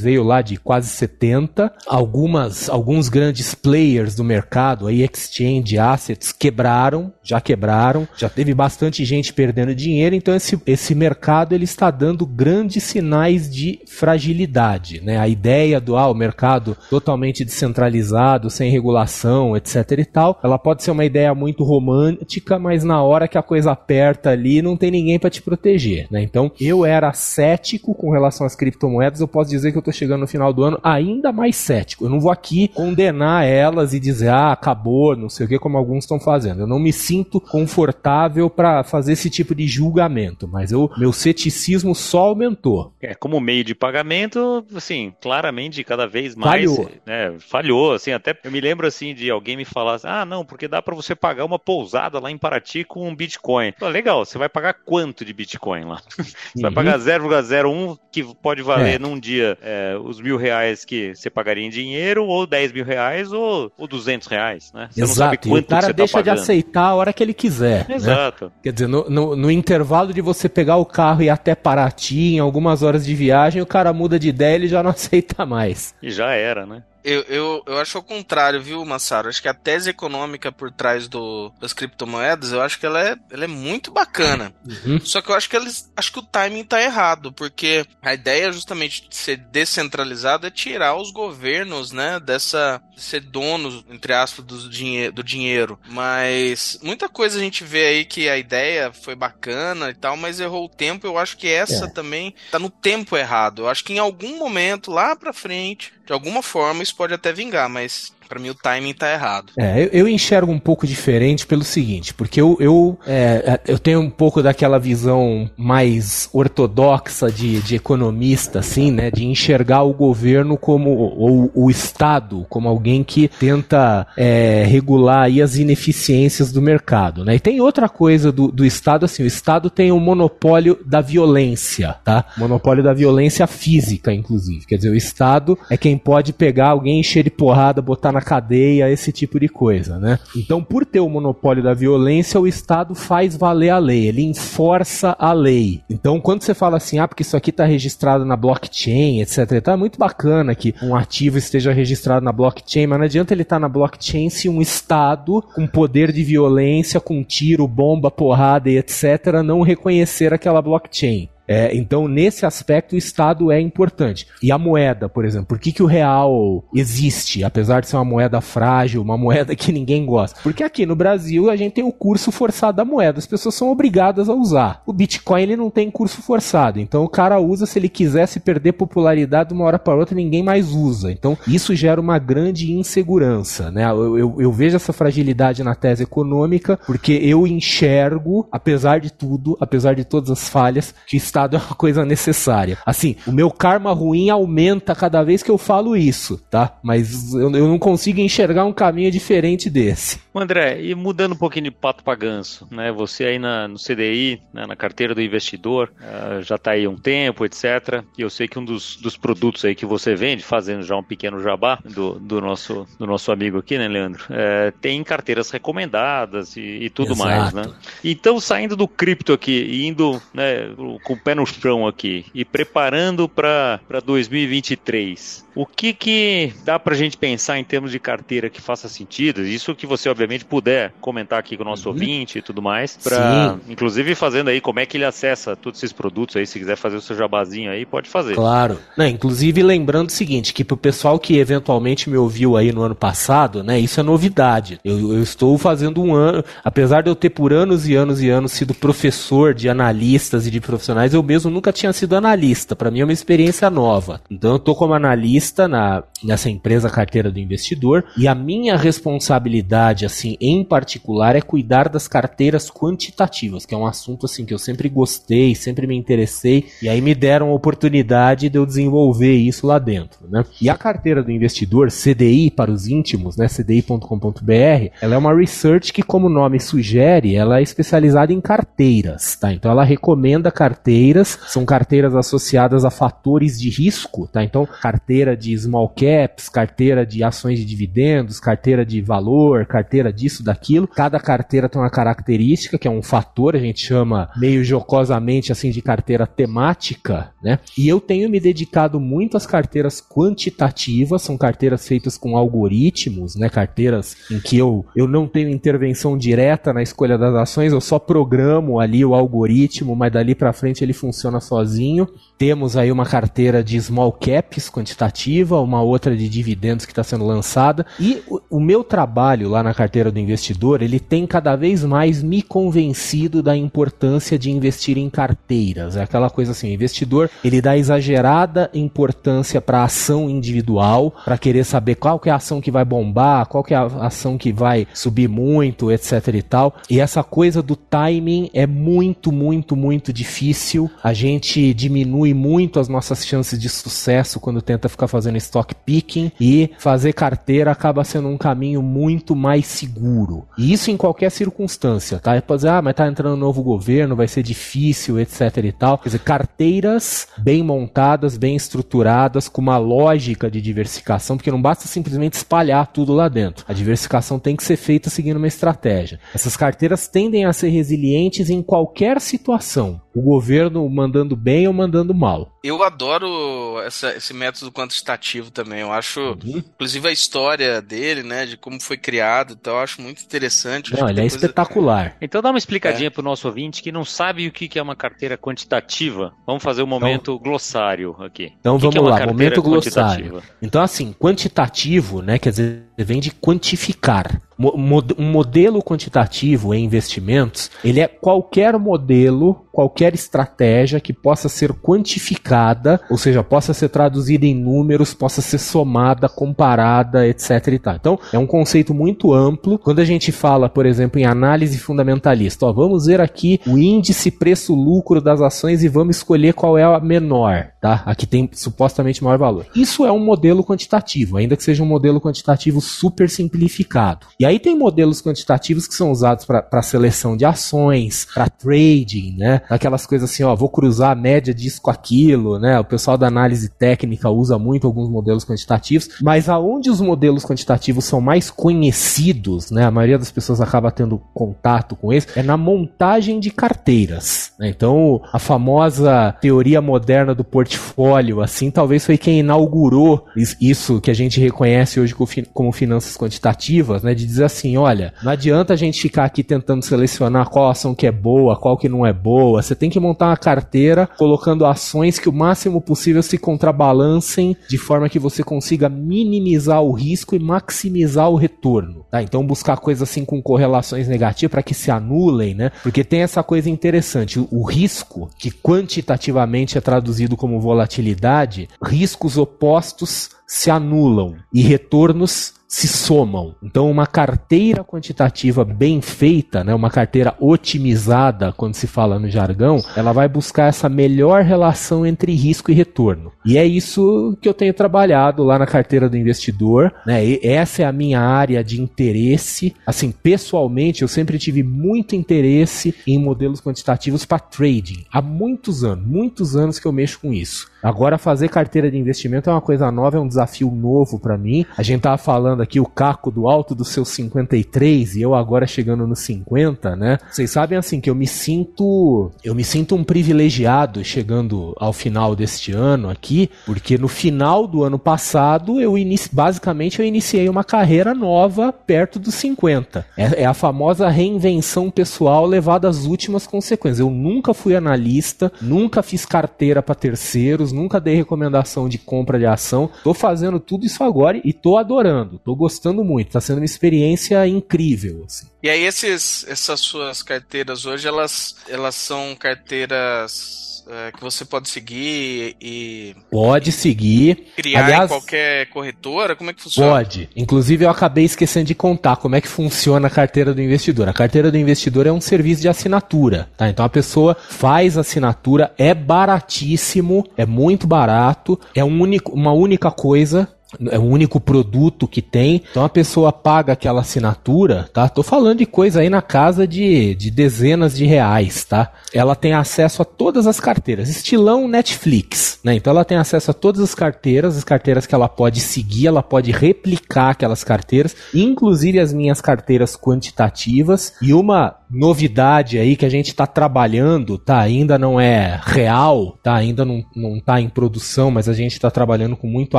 [0.00, 1.72] veio lá de quase 70.
[1.86, 9.04] Algumas, alguns grandes players do mercado, aí exchange, assets, quebraram, já quebraram, já teve bastante
[9.04, 15.18] gente perdendo dinheiro, então esse, esse mercado ele está dando grandes sinais de fragilidade, né?
[15.18, 20.38] A ideia do ah, o mercado totalmente descentralizado descentralizado, sem regulação, etc e tal.
[20.42, 24.62] Ela pode ser uma ideia muito romântica, mas na hora que a coisa aperta ali,
[24.62, 26.22] não tem ninguém para te proteger, né?
[26.22, 30.20] Então, eu era cético com relação às criptomoedas, eu posso dizer que eu tô chegando
[30.20, 32.04] no final do ano ainda mais cético.
[32.04, 35.76] Eu não vou aqui condenar elas e dizer, ah, acabou, não sei o que, como
[35.76, 36.60] alguns estão fazendo.
[36.60, 41.94] Eu não me sinto confortável para fazer esse tipo de julgamento, mas eu, meu ceticismo
[41.94, 42.92] só aumentou.
[43.00, 48.36] É, como meio de pagamento, assim, claramente cada vez mais falhou, né, falhou assim, até
[48.44, 51.14] eu me lembro assim de alguém me falar, assim, ah, não, porque dá para você
[51.14, 53.72] pagar uma pousada lá em Paraty com um Bitcoin.
[53.78, 56.00] Pô, legal, você vai pagar quanto de Bitcoin lá?
[56.16, 58.98] você vai pagar 0,01 que pode valer é.
[58.98, 63.32] num dia é, os mil reais que você pagaria em dinheiro, ou 10 mil reais,
[63.32, 64.88] ou, ou 200 reais, né?
[64.90, 67.88] Você Exato, e o cara tá deixa tá de aceitar a hora que ele quiser.
[67.88, 67.96] Né?
[67.96, 68.46] Exato.
[68.46, 68.50] Né?
[68.62, 72.34] Quer dizer, no, no, no intervalo de você pegar o carro e ir até Paraty,
[72.34, 75.44] em algumas horas de viagem, o cara muda de ideia e ele já não aceita
[75.44, 75.94] mais.
[76.02, 76.82] E já era, né?
[77.06, 79.28] Eu, eu, eu acho o contrário, viu, Massaro?
[79.28, 83.16] Acho que a tese econômica por trás do, das criptomoedas, eu acho que ela é,
[83.30, 84.52] ela é muito bacana.
[84.66, 84.98] Uhum.
[85.04, 88.50] Só que eu acho que eles, acho que o timing tá errado, porque a ideia
[88.50, 94.44] justamente de ser descentralizado é tirar os governos, né, dessa de ser donos, entre aspas,
[94.44, 95.78] do, dinhe do dinheiro.
[95.88, 100.40] Mas muita coisa a gente vê aí que a ideia foi bacana e tal, mas
[100.40, 101.06] errou o tempo.
[101.06, 101.90] Eu acho que essa é.
[101.90, 103.62] também tá no tempo errado.
[103.62, 107.32] Eu acho que em algum momento, lá pra frente, de alguma forma, isso pode até
[107.32, 109.52] vingar, mas para mim o timing tá errado.
[109.58, 114.00] É, eu, eu, enxergo um pouco diferente pelo seguinte, porque eu, eu, é, eu tenho
[114.00, 119.10] um pouco daquela visão mais ortodoxa de, de economista, assim, né?
[119.10, 125.40] De enxergar o governo como, ou o Estado, como alguém que tenta é, regular aí
[125.40, 127.36] as ineficiências do mercado, né?
[127.36, 131.96] E tem outra coisa do, do Estado, assim, o Estado tem o monopólio da violência,
[132.04, 132.24] tá?
[132.36, 134.66] Monopólio da violência física, inclusive.
[134.66, 138.90] Quer dizer, o Estado é quem pode pegar alguém, encher de porrada, botar na cadeia,
[138.90, 140.18] esse tipo de coisa, né?
[140.34, 145.14] Então, por ter o monopólio da violência, o Estado faz valer a lei, ele enforça
[145.18, 145.82] a lei.
[145.90, 149.72] Então, quando você fala assim, ah, porque isso aqui está registrado na blockchain, etc, tá
[149.72, 153.56] é muito bacana que um ativo esteja registrado na blockchain, mas não adianta ele estar
[153.56, 158.78] tá na blockchain se um Estado com poder de violência, com tiro, bomba, porrada e
[158.78, 161.28] etc, não reconhecer aquela blockchain.
[161.48, 164.26] É, então, nesse aspecto, o Estado é importante.
[164.42, 168.04] E a moeda, por exemplo, por que, que o real existe, apesar de ser uma
[168.04, 170.40] moeda frágil, uma moeda que ninguém gosta?
[170.42, 173.70] Porque aqui no Brasil a gente tem o curso forçado da moeda, as pessoas são
[173.70, 174.82] obrigadas a usar.
[174.86, 178.40] O Bitcoin ele não tem curso forçado, então o cara usa se ele quiser se
[178.40, 181.10] perder popularidade de uma hora para outra, ninguém mais usa.
[181.10, 183.70] Então, isso gera uma grande insegurança.
[183.70, 183.84] Né?
[183.84, 189.56] Eu, eu, eu vejo essa fragilidade na tese econômica, porque eu enxergo, apesar de tudo,
[189.60, 192.78] apesar de todas as falhas, que Estado é uma coisa necessária.
[192.86, 196.78] Assim, o meu karma ruim aumenta cada vez que eu falo isso, tá?
[196.82, 200.18] Mas eu, eu não consigo enxergar um caminho diferente desse.
[200.34, 202.90] André, e mudando um pouquinho de pato para ganso, né?
[202.92, 206.96] Você aí na, no CDI, né, na carteira do investidor, uh, já está aí um
[206.96, 208.02] tempo, etc.
[208.16, 211.02] E eu sei que um dos, dos produtos aí que você vende, fazendo já um
[211.02, 214.24] pequeno jabá do, do, nosso, do nosso amigo aqui, né, Leandro?
[214.30, 217.28] É, tem carteiras recomendadas e, e tudo Exato.
[217.28, 217.74] mais, né?
[218.02, 220.70] Então, saindo do cripto aqui e indo né,
[221.02, 226.94] com o pé no chão aqui e preparando para 2023, o que que dá para
[226.94, 229.42] a gente pensar em termos de carteira que faça sentido?
[229.42, 231.94] Isso que você, obviamente, puder comentar aqui com o nosso uhum.
[231.94, 235.92] ouvinte e tudo mais, para inclusive fazendo aí como é que ele acessa todos esses
[235.92, 238.34] produtos aí, se quiser fazer o seu jabazinho aí, pode fazer.
[238.34, 238.78] Claro.
[238.96, 242.94] Não, inclusive lembrando o seguinte, que pro pessoal que eventualmente me ouviu aí no ano
[242.94, 244.78] passado, né, isso é novidade.
[244.84, 248.28] Eu, eu estou fazendo um ano, apesar de eu ter por anos e anos e
[248.28, 252.76] anos sido professor de analistas e de profissionais, eu mesmo nunca tinha sido analista.
[252.76, 254.20] Para mim é uma experiência nova.
[254.30, 260.04] Então eu tô como analista na, nessa empresa carteira do investidor e a minha responsabilidade
[260.04, 264.58] assim, em particular, é cuidar das carteiras quantitativas, que é um assunto assim que eu
[264.58, 269.66] sempre gostei, sempre me interessei, e aí me deram a oportunidade de eu desenvolver isso
[269.66, 270.44] lá dentro, né?
[270.60, 275.92] E a carteira do investidor, CDI para os íntimos, né, cdi.com.br, ela é uma research
[275.92, 279.52] que, como o nome sugere, ela é especializada em carteiras, tá?
[279.52, 281.05] Então ela recomenda carteiras,
[281.46, 284.42] são carteiras associadas a fatores de risco, tá?
[284.42, 290.12] Então, carteira de small caps, carteira de ações de dividendos, carteira de valor, carteira carteira
[290.12, 290.86] disso, daquilo.
[290.86, 295.70] Cada carteira tem uma característica, que é um fator, a gente chama meio jocosamente assim
[295.70, 297.58] de carteira temática, né?
[297.78, 303.48] E eu tenho me dedicado muito às carteiras quantitativas, são carteiras feitas com algoritmos, né?
[303.48, 307.98] Carteiras em que eu, eu não tenho intervenção direta na escolha das ações, eu só
[307.98, 312.08] programo ali o algoritmo, mas dali para frente ele funciona sozinho.
[312.38, 317.24] Temos aí uma carteira de small caps quantitativa, uma outra de dividendos que está sendo
[317.24, 317.86] lançada.
[317.98, 322.22] E o, o, meu trabalho lá na carteira do investidor, ele tem cada vez mais
[322.22, 325.96] me convencido da importância de investir em carteiras.
[325.96, 331.64] É aquela coisa assim, o investidor ele dá exagerada importância para ação individual, para querer
[331.64, 334.52] saber qual que é a ação que vai bombar, qual que é a ação que
[334.52, 336.76] vai subir muito, etc e tal.
[336.90, 340.85] E essa coisa do timing é muito, muito, muito difícil.
[341.02, 346.32] A gente diminui muito as nossas chances de sucesso quando tenta ficar fazendo stock picking
[346.40, 350.46] e fazer carteira acaba sendo um caminho muito mais seguro.
[350.58, 352.34] E isso em qualquer circunstância, tá?
[352.34, 355.98] Depois, ah, mas tá entrando um novo governo, vai ser difícil, etc e tal.
[355.98, 361.86] Quer dizer, carteiras bem montadas, bem estruturadas, com uma lógica de diversificação, porque não basta
[361.86, 363.64] simplesmente espalhar tudo lá dentro.
[363.68, 366.20] A diversificação tem que ser feita seguindo uma estratégia.
[366.34, 372.14] Essas carteiras tendem a ser resilientes em qualquer situação o governo mandando bem ou mandando
[372.14, 372.50] mal.
[372.64, 375.80] Eu adoro essa, esse método quantitativo também.
[375.80, 376.56] Eu acho, uhum.
[376.56, 380.98] inclusive, a história dele, né, de como foi criado, então eu acho muito interessante.
[380.98, 382.16] Não, ele é espetacular.
[382.20, 383.10] Então dá uma explicadinha é.
[383.10, 386.32] pro nosso ouvinte que não sabe o que é uma carteira quantitativa.
[386.46, 388.52] Vamos fazer o um momento então, glossário aqui.
[388.58, 390.42] Então vamos que é lá, momento glossário.
[390.62, 398.00] Então assim, quantitativo, né, quer dizer, vem de quantificar um modelo quantitativo em investimentos, ele
[398.00, 404.54] é qualquer modelo, qualquer estratégia que possa ser quantificada, ou seja, possa ser traduzida em
[404.54, 407.68] números, possa ser somada, comparada, etc.
[407.68, 407.96] E tal.
[407.96, 409.78] Então, é um conceito muito amplo.
[409.78, 414.30] Quando a gente fala, por exemplo, em análise fundamentalista, ó, vamos ver aqui o índice
[414.30, 418.02] preço-lucro das ações e vamos escolher qual é a menor, tá?
[418.06, 419.66] A que tem supostamente maior valor.
[419.74, 424.26] Isso é um modelo quantitativo, ainda que seja um modelo quantitativo super simplificado.
[424.40, 429.60] E aí tem modelos quantitativos que são usados para seleção de ações, para trading, né?
[429.68, 432.78] Aquelas coisas assim, ó, vou cruzar a média disso com aquilo, né?
[432.78, 438.04] O pessoal da análise técnica usa muito alguns modelos quantitativos, mas aonde os modelos quantitativos
[438.04, 439.84] são mais conhecidos, né?
[439.84, 444.52] A maioria das pessoas acaba tendo contato com eles, é na montagem de carteiras.
[444.58, 444.68] Né?
[444.68, 450.26] Então, a famosa teoria moderna do portfólio, assim, talvez foi quem inaugurou
[450.60, 452.14] isso que a gente reconhece hoje
[452.52, 454.14] como finanças quantitativas, né?
[454.14, 458.06] De dizer assim, olha, não adianta a gente ficar aqui tentando selecionar qual ação que
[458.06, 459.62] é boa, qual que não é boa.
[459.62, 464.78] Você tem que montar uma carteira colocando ações que o máximo possível se contrabalancem de
[464.78, 469.04] forma que você consiga minimizar o risco e maximizar o retorno.
[469.10, 469.22] Tá?
[469.22, 472.70] Então buscar coisas assim com correlações negativas para que se anulem, né?
[472.82, 480.30] Porque tem essa coisa interessante, o risco que quantitativamente é traduzido como volatilidade, riscos opostos
[480.46, 483.54] se anulam e retornos se somam.
[483.62, 489.78] Então, uma carteira quantitativa bem feita, né, uma carteira otimizada, quando se fala no jargão,
[489.96, 493.32] ela vai buscar essa melhor relação entre risco e retorno.
[493.44, 496.92] E é isso que eu tenho trabalhado lá na carteira do investidor.
[497.06, 497.24] Né?
[497.24, 499.74] E essa é a minha área de interesse.
[499.86, 505.04] Assim, pessoalmente, eu sempre tive muito interesse em modelos quantitativos para trading.
[505.12, 507.70] Há muitos anos, muitos anos que eu mexo com isso.
[507.86, 511.64] Agora, fazer carteira de investimento é uma coisa nova, é um desafio novo para mim.
[511.78, 515.68] A gente tava falando aqui o Caco do alto dos seus 53 e eu agora
[515.68, 517.16] chegando nos 50, né?
[517.30, 522.34] Vocês sabem assim que eu me sinto, eu me sinto um privilegiado chegando ao final
[522.34, 527.62] deste ano aqui, porque no final do ano passado eu inici, basicamente eu iniciei uma
[527.62, 530.04] carreira nova perto dos 50.
[530.16, 534.00] É, é a famosa reinvenção pessoal levada às últimas consequências.
[534.00, 539.46] Eu nunca fui analista, nunca fiz carteira para terceiros, nunca dei recomendação de compra de
[539.46, 539.90] ação.
[540.02, 543.32] Tô fazendo tudo isso agora e tô adorando, tô gostando muito.
[543.32, 545.46] Tá sendo uma experiência incrível, assim.
[545.62, 551.68] E aí esses, essas suas carteiras hoje, elas, elas são carteiras é, que você pode
[551.68, 553.14] seguir e.
[553.30, 554.48] Pode seguir.
[554.56, 556.36] Criar Aliás, em qualquer corretora?
[556.36, 556.92] Como é que funciona?
[556.92, 557.28] Pode.
[557.34, 561.08] Inclusive, eu acabei esquecendo de contar como é que funciona a carteira do investidor.
[561.08, 563.48] A carteira do investidor é um serviço de assinatura.
[563.56, 563.68] Tá?
[563.68, 569.90] Então a pessoa faz assinatura, é baratíssimo, é muito barato, é um único, uma única
[569.90, 570.55] coisa
[570.90, 572.62] é o único produto que tem.
[572.70, 575.08] Então a pessoa paga aquela assinatura, tá?
[575.08, 578.92] Tô falando de coisa aí na casa de, de dezenas de reais, tá?
[579.12, 582.74] Ela tem acesso a todas as carteiras, estilão Netflix, né?
[582.74, 586.22] Então ela tem acesso a todas as carteiras, as carteiras que ela pode seguir, ela
[586.22, 593.08] pode replicar aquelas carteiras, inclusive as minhas carteiras quantitativas e uma novidade aí que a
[593.08, 594.58] gente está trabalhando, tá?
[594.60, 596.54] Ainda não é real, tá?
[596.54, 599.78] Ainda não, não tá em produção, mas a gente está trabalhando com muito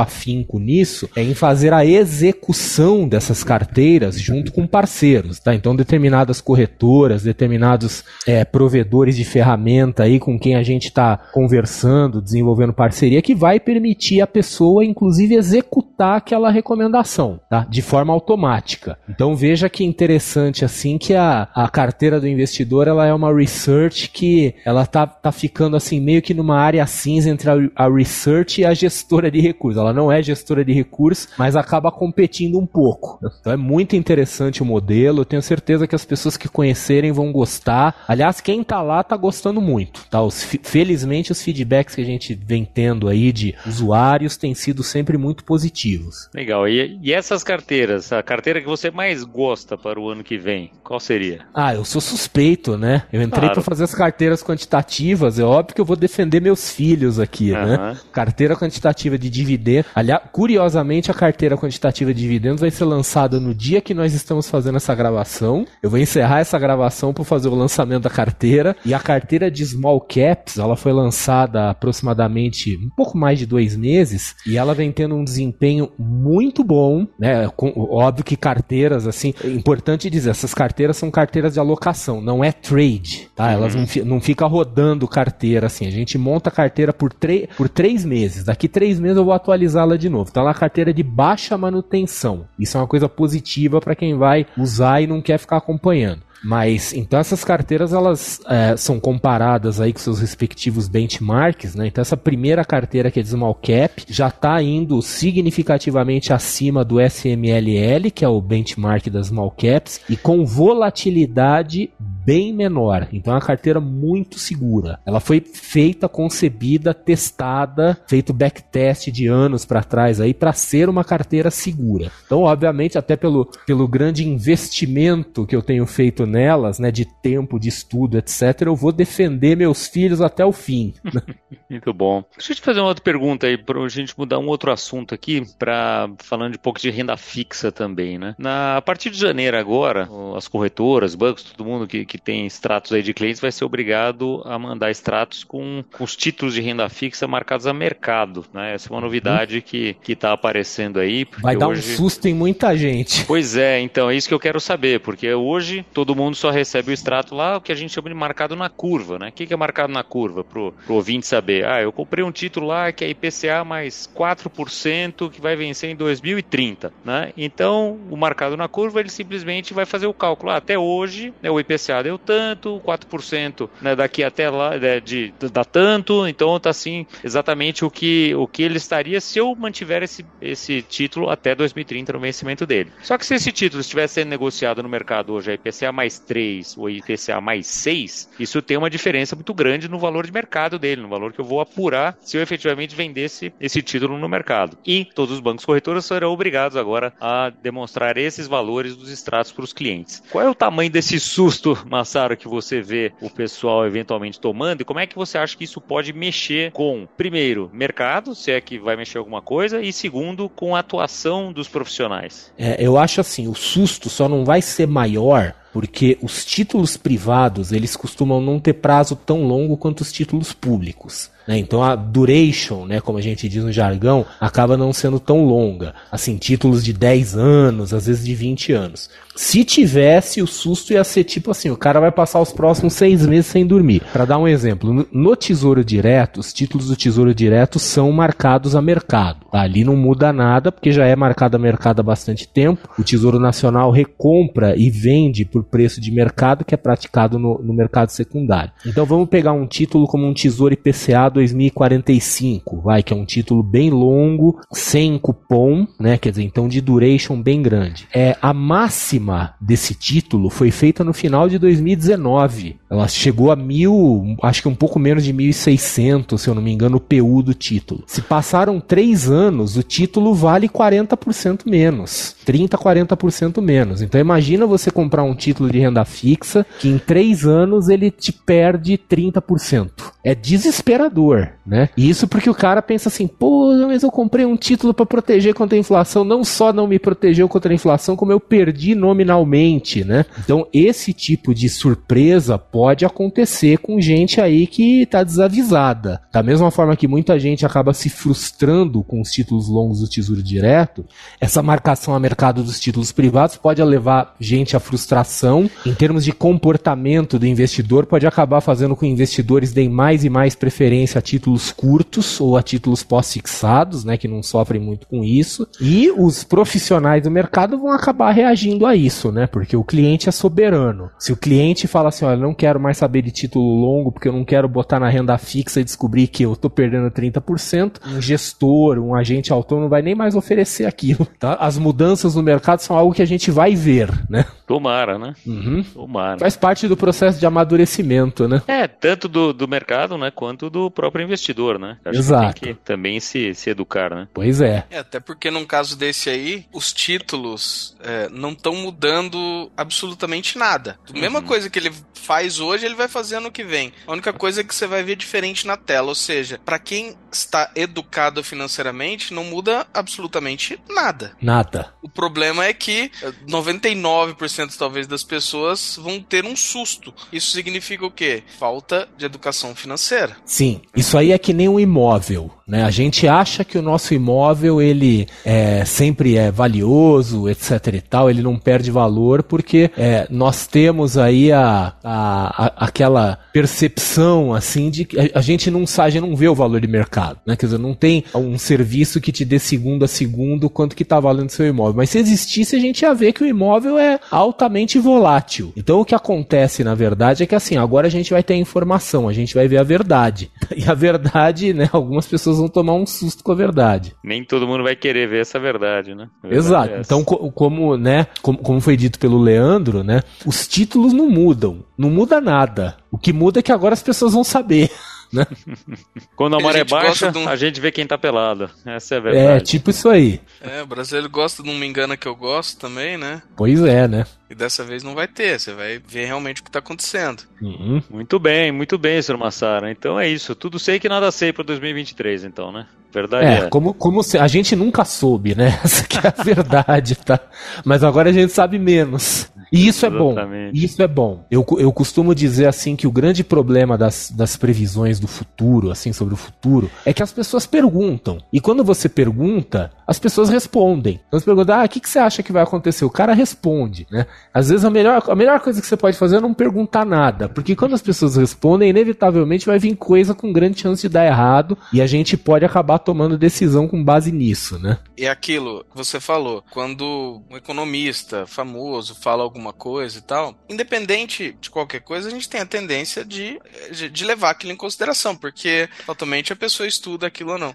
[0.00, 5.54] afinco nisso nisso é em fazer a execução dessas carteiras junto com parceiros, tá?
[5.54, 12.22] Então, determinadas corretoras, determinados é, provedores de ferramenta aí com quem a gente está conversando,
[12.22, 17.66] desenvolvendo parceria, que vai permitir a pessoa, inclusive, executar aquela recomendação, tá?
[17.68, 18.98] De forma automática.
[19.08, 24.10] Então, veja que interessante assim que a, a carteira do investidor ela é uma research
[24.10, 28.60] que ela tá, tá ficando assim meio que numa área cinza entre a, a research
[28.60, 29.80] e a gestora de recursos.
[29.80, 33.18] Ela não é gestora de recursos, mas acaba competindo um pouco.
[33.40, 35.20] Então é muito interessante o modelo.
[35.20, 38.04] Eu tenho certeza que as pessoas que conhecerem vão gostar.
[38.06, 40.06] Aliás, quem tá lá tá gostando muito.
[40.08, 40.22] Tá?
[40.22, 45.18] Os, felizmente os feedbacks que a gente vem tendo aí de usuários têm sido sempre
[45.18, 46.28] muito positivos.
[46.34, 46.68] Legal.
[46.68, 50.70] E, e essas carteiras, a carteira que você mais gosta para o ano que vem,
[50.82, 51.40] qual seria?
[51.54, 53.04] Ah, eu sou suspeito, né?
[53.12, 53.54] Eu entrei claro.
[53.54, 55.38] para fazer as carteiras quantitativas.
[55.38, 57.66] É óbvio que eu vou defender meus filhos aqui, uhum.
[57.66, 57.98] né?
[58.12, 59.86] Carteira quantitativa de dividendo.
[59.94, 60.22] Aliás,
[60.58, 64.74] curiosamente, a carteira quantitativa de dividendos vai ser lançada no dia que nós estamos fazendo
[64.76, 65.64] essa gravação.
[65.80, 68.76] Eu vou encerrar essa gravação para fazer o lançamento da carteira.
[68.84, 73.76] E a carteira de small caps, ela foi lançada aproximadamente um pouco mais de dois
[73.76, 77.48] meses e ela vem tendo um desempenho muito bom, né?
[77.54, 82.42] Com, óbvio que carteiras, assim, é importante dizer, essas carteiras são carteiras de alocação, não
[82.42, 83.52] é trade, tá?
[83.52, 83.86] Elas uhum.
[83.98, 85.86] não, não ficam rodando carteira assim.
[85.86, 87.14] A gente monta a carteira por,
[87.56, 88.44] por três meses.
[88.44, 90.32] Daqui três meses eu vou atualizá-la de novo.
[90.48, 92.46] Tá lá a carteira de baixa manutenção.
[92.58, 96.22] Isso é uma coisa positiva para quem vai usar e não quer ficar acompanhando.
[96.42, 101.88] Mas então essas carteiras elas é, são comparadas aí com seus respectivos benchmarks, né?
[101.88, 107.00] Então essa primeira carteira que é de small cap já está indo significativamente acima do
[107.00, 111.90] SMLL, que é o benchmark das small caps, e com volatilidade
[112.28, 113.08] bem menor.
[113.10, 115.00] Então é uma carteira muito segura.
[115.06, 121.02] Ela foi feita, concebida, testada, feito backtest de anos para trás aí para ser uma
[121.02, 122.12] carteira segura.
[122.26, 127.58] Então, obviamente, até pelo, pelo grande investimento que eu tenho feito nelas, né, de tempo,
[127.58, 130.92] de estudo, etc, eu vou defender meus filhos até o fim.
[131.70, 132.22] muito bom.
[132.36, 135.14] Deixa eu te fazer uma outra pergunta aí para a gente mudar um outro assunto
[135.14, 138.34] aqui, para falando um pouco de renda fixa também, né?
[138.36, 140.06] Na a partir de janeiro agora,
[140.36, 143.64] as corretoras, bancos, todo mundo que, que que tem extratos aí de clientes vai ser
[143.64, 148.44] obrigado a mandar extratos com, com os títulos de renda fixa marcados a mercado.
[148.52, 148.74] Né?
[148.74, 149.62] Essa é uma novidade uhum.
[149.62, 151.26] que está aparecendo aí.
[151.40, 151.92] Vai dar hoje...
[151.92, 153.24] um susto em muita gente.
[153.24, 156.90] Pois é, então é isso que eu quero saber, porque hoje todo mundo só recebe
[156.90, 159.18] o extrato lá, o que a gente chama de marcado na curva.
[159.18, 159.28] Né?
[159.28, 161.64] O que é marcado na curva para o ouvinte saber?
[161.64, 165.96] Ah, eu comprei um título lá que é IPCA mais 4% que vai vencer em
[165.96, 166.92] 2030.
[167.04, 167.32] Né?
[167.36, 170.50] Então, o marcado na curva, ele simplesmente vai fazer o cálculo.
[170.50, 175.32] Ah, até hoje, né, o IPCA deu tanto, 4% né, daqui até lá né, de,
[175.52, 180.02] dá tanto, então está assim exatamente o que, o que ele estaria se eu mantiver
[180.02, 182.90] esse, esse título até 2030 no vencimento dele.
[183.02, 186.78] Só que se esse título estivesse sendo negociado no mercado hoje a IPCA mais 3
[186.78, 191.02] ou IPCA mais 6, isso tem uma diferença muito grande no valor de mercado dele,
[191.02, 194.78] no valor que eu vou apurar se eu efetivamente vendesse esse título no mercado.
[194.86, 199.64] E todos os bancos corretores serão obrigados agora a demonstrar esses valores dos extratos para
[199.64, 200.22] os clientes.
[200.30, 204.84] Qual é o tamanho desse susto, Massaro, que você vê o pessoal eventualmente tomando e
[204.84, 208.78] como é que você acha que isso pode mexer com, primeiro, mercado, se é que
[208.78, 212.52] vai mexer alguma coisa, e segundo, com a atuação dos profissionais?
[212.56, 217.72] É, eu acho assim, o susto só não vai ser maior porque os títulos privados
[217.72, 221.30] eles costumam não ter prazo tão longo quanto os títulos públicos.
[221.48, 221.56] Né?
[221.56, 225.94] Então a duration, né, como a gente diz no jargão, acaba não sendo tão longa.
[226.12, 229.08] Assim, títulos de 10 anos, às vezes de 20 anos.
[229.34, 233.24] Se tivesse, o susto ia ser tipo assim: o cara vai passar os próximos seis
[233.24, 234.02] meses sem dormir.
[234.12, 238.82] Para dar um exemplo, no Tesouro Direto, os títulos do Tesouro Direto são marcados a
[238.82, 239.46] mercado.
[239.52, 242.88] Ali não muda nada, porque já é marcado a mercado há bastante tempo.
[242.98, 247.72] O Tesouro Nacional recompra e vende por preço de mercado que é praticado no, no
[247.72, 248.72] mercado secundário.
[248.86, 253.62] Então vamos pegar um título como um Tesouro IPCA 2045, vai, que é um título
[253.62, 256.18] bem longo, sem cupom, né?
[256.18, 258.06] Quer dizer, então de duration bem grande.
[258.14, 262.76] É a máxima desse título foi feita no final de 2019.
[262.90, 266.72] Ela chegou a mil, acho que um pouco menos de 1.600, se eu não me
[266.72, 268.04] engano, o PU do título.
[268.06, 272.34] Se passaram três anos, o título vale 40% menos.
[272.46, 274.02] 30%, 40% menos.
[274.02, 278.32] Então imagina você comprar um título de renda fixa que em três anos ele te
[278.32, 279.90] perde 30%.
[280.24, 281.88] É desesperador, né?
[281.96, 285.54] E isso porque o cara pensa assim, pô, mas eu comprei um título para proteger
[285.54, 286.24] contra a inflação.
[286.24, 290.26] Não só não me protegeu contra a inflação, como eu perdi nominalmente, né?
[290.38, 296.20] Então esse tipo de surpresa pode acontecer com gente aí que tá desavisada.
[296.32, 300.42] Da mesma forma que muita gente acaba se frustrando com os títulos longos do Tesouro
[300.42, 301.04] Direto,
[301.40, 305.37] essa marcação a mercado dos títulos privados pode levar gente à frustração.
[305.84, 310.30] Em termos de comportamento do investidor, pode acabar fazendo com que investidores deem mais e
[310.30, 315.24] mais preferência a títulos curtos ou a títulos pós-fixados, né, que não sofrem muito com
[315.24, 315.66] isso.
[315.80, 320.32] E os profissionais do mercado vão acabar reagindo a isso, né, porque o cliente é
[320.32, 321.10] soberano.
[321.18, 324.32] Se o cliente fala assim, olha, não quero mais saber de título longo porque eu
[324.32, 328.98] não quero botar na renda fixa e descobrir que eu estou perdendo 30%, um gestor,
[328.98, 331.26] um agente autônomo vai nem mais oferecer aquilo.
[331.38, 331.54] Tá?
[331.54, 334.44] As mudanças no mercado são algo que a gente vai ver, né?
[334.66, 335.27] Tomara, né?
[335.46, 335.82] Uhum.
[335.82, 336.38] Tomara.
[336.38, 338.62] Faz parte do processo de amadurecimento, né?
[338.66, 341.98] É, tanto do, do mercado, né, quanto do próprio investidor, né?
[342.04, 342.54] Acho Exato.
[342.54, 344.28] Que tem que também se, se educar, né?
[344.32, 344.86] Pois é.
[344.90, 350.98] É, até porque num caso desse aí, os títulos é, não estão mudando absolutamente nada.
[351.08, 353.92] A mesma coisa que ele faz hoje, ele vai fazer ano que vem.
[354.06, 356.08] A única coisa é que você vai ver diferente na tela.
[356.08, 361.32] Ou seja, para quem está educado financeiramente, não muda absolutamente nada.
[361.40, 361.94] Nada.
[362.02, 367.12] O problema é que eh, 99% talvez das pessoas vão ter um susto.
[367.32, 368.42] Isso significa o quê?
[368.58, 370.36] Falta de educação financeira.
[370.44, 372.84] Sim, isso aí é que nem um imóvel, né?
[372.84, 378.28] A gente acha que o nosso imóvel ele é, sempre é valioso, etc e tal,
[378.30, 384.90] ele não perde valor porque é, nós temos aí a, a, a- aquela percepção assim
[384.90, 387.38] de que a, a gente não sabe, a gente não vê o valor de mercado,
[387.46, 387.56] né?
[387.56, 391.18] Quer dizer, não tem um serviço que te dê segundo a segundo quanto que tá
[391.20, 391.94] valendo seu imóvel.
[391.96, 395.72] Mas se existisse, a gente ia ver que o imóvel é altamente volátil.
[395.76, 399.28] Então o que acontece, na verdade, é que assim, agora a gente vai ter informação,
[399.28, 400.50] a gente vai ver a verdade.
[400.78, 404.14] E a verdade, né, algumas pessoas vão tomar um susto com a verdade.
[404.22, 406.28] Nem todo mundo vai querer ver essa verdade, né?
[406.42, 406.94] Verdade Exato.
[406.94, 407.00] é.
[407.00, 411.84] Então, co- como, né, como, como foi dito pelo Leandro, né, os títulos não mudam,
[411.96, 412.96] não muda nada.
[413.10, 414.90] O que muda é que agora as pessoas vão saber.
[416.36, 418.70] Quando a A maré gente gosta baixa, de um- a gente vê quem tá pelado.
[418.86, 419.64] Essa é a É, verdade.
[419.64, 420.40] tipo isso aí.
[420.60, 423.42] É, o brasileiro gosta, não me engana que eu gosto também, né?
[423.56, 424.24] Pois é, né?
[424.50, 427.42] E dessa vez não vai ter, você vai ver realmente o que tá acontecendo.
[427.60, 428.02] Uhum.
[428.10, 429.36] Muito bem, muito bem, Sr.
[429.36, 429.90] Massara.
[429.90, 430.54] Então é isso.
[430.54, 432.86] Tudo sei que nada sei para 2023, então, né?
[433.12, 433.68] Verdade É, é.
[433.68, 435.78] como, como se, a gente nunca soube, né?
[435.84, 437.38] Essa que é a verdade, tá?
[437.84, 439.50] Mas agora a gente sabe menos.
[439.72, 440.32] E isso é bom.
[440.32, 440.84] Exatamente.
[440.84, 441.44] Isso é bom.
[441.50, 446.12] Eu, eu costumo dizer assim que o grande problema das, das previsões do futuro, assim,
[446.12, 448.38] sobre o futuro, é que as pessoas perguntam.
[448.52, 451.20] E quando você pergunta, as pessoas respondem.
[451.28, 453.04] Então você pergunta, ah, o que, que você acha que vai acontecer?
[453.04, 454.26] O cara responde, né?
[454.52, 457.48] Às vezes a melhor, a melhor coisa que você pode fazer é não perguntar nada.
[457.48, 461.76] Porque quando as pessoas respondem, inevitavelmente vai vir coisa com grande chance de dar errado.
[461.92, 464.98] E a gente pode acabar tomando decisão com base nisso, né?
[465.16, 470.54] E é aquilo que você falou, quando um economista famoso fala alguma coisa e tal,
[470.68, 474.76] independente de qualquer coisa, a gente tem a tendência de, de, de levar aquilo em
[474.76, 477.74] consideração, porque totalmente a pessoa estuda aquilo ou não.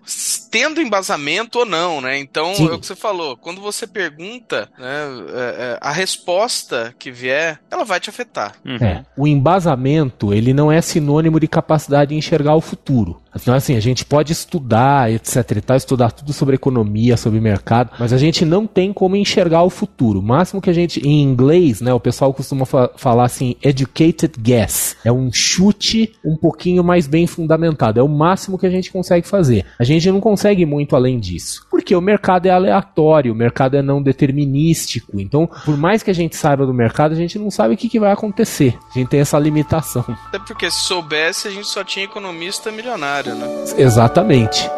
[0.49, 2.17] Tendo embasamento ou não, né?
[2.17, 2.69] Então, Sim.
[2.69, 5.03] é o que você falou, quando você pergunta, né,
[5.34, 8.55] é, é, a resposta que vier, ela vai te afetar.
[8.65, 8.75] Uhum.
[8.75, 13.21] É, o embasamento, ele não é sinônimo de capacidade de enxergar o futuro.
[13.36, 17.91] Então, assim, a gente pode estudar, etc e tal, estudar tudo sobre economia, sobre mercado,
[17.99, 20.19] mas a gente não tem como enxergar o futuro.
[20.19, 24.34] O máximo que a gente, em inglês, né, o pessoal costuma fa- falar assim, educated
[24.39, 24.95] guess.
[25.03, 27.99] É um chute um pouquinho mais bem fundamentado.
[27.99, 29.65] É o máximo que a gente consegue fazer.
[29.80, 31.65] A gente não consegue muito além disso.
[31.69, 35.19] Porque o mercado é aleatório, o mercado é não determinístico.
[35.19, 37.89] Então, por mais que a gente saiba do mercado, a gente não sabe o que,
[37.89, 38.78] que vai acontecer.
[38.95, 40.05] A gente tem essa limitação.
[40.28, 43.47] Até porque se soubesse, a gente só tinha economista milionário, né?
[43.78, 44.69] Exatamente.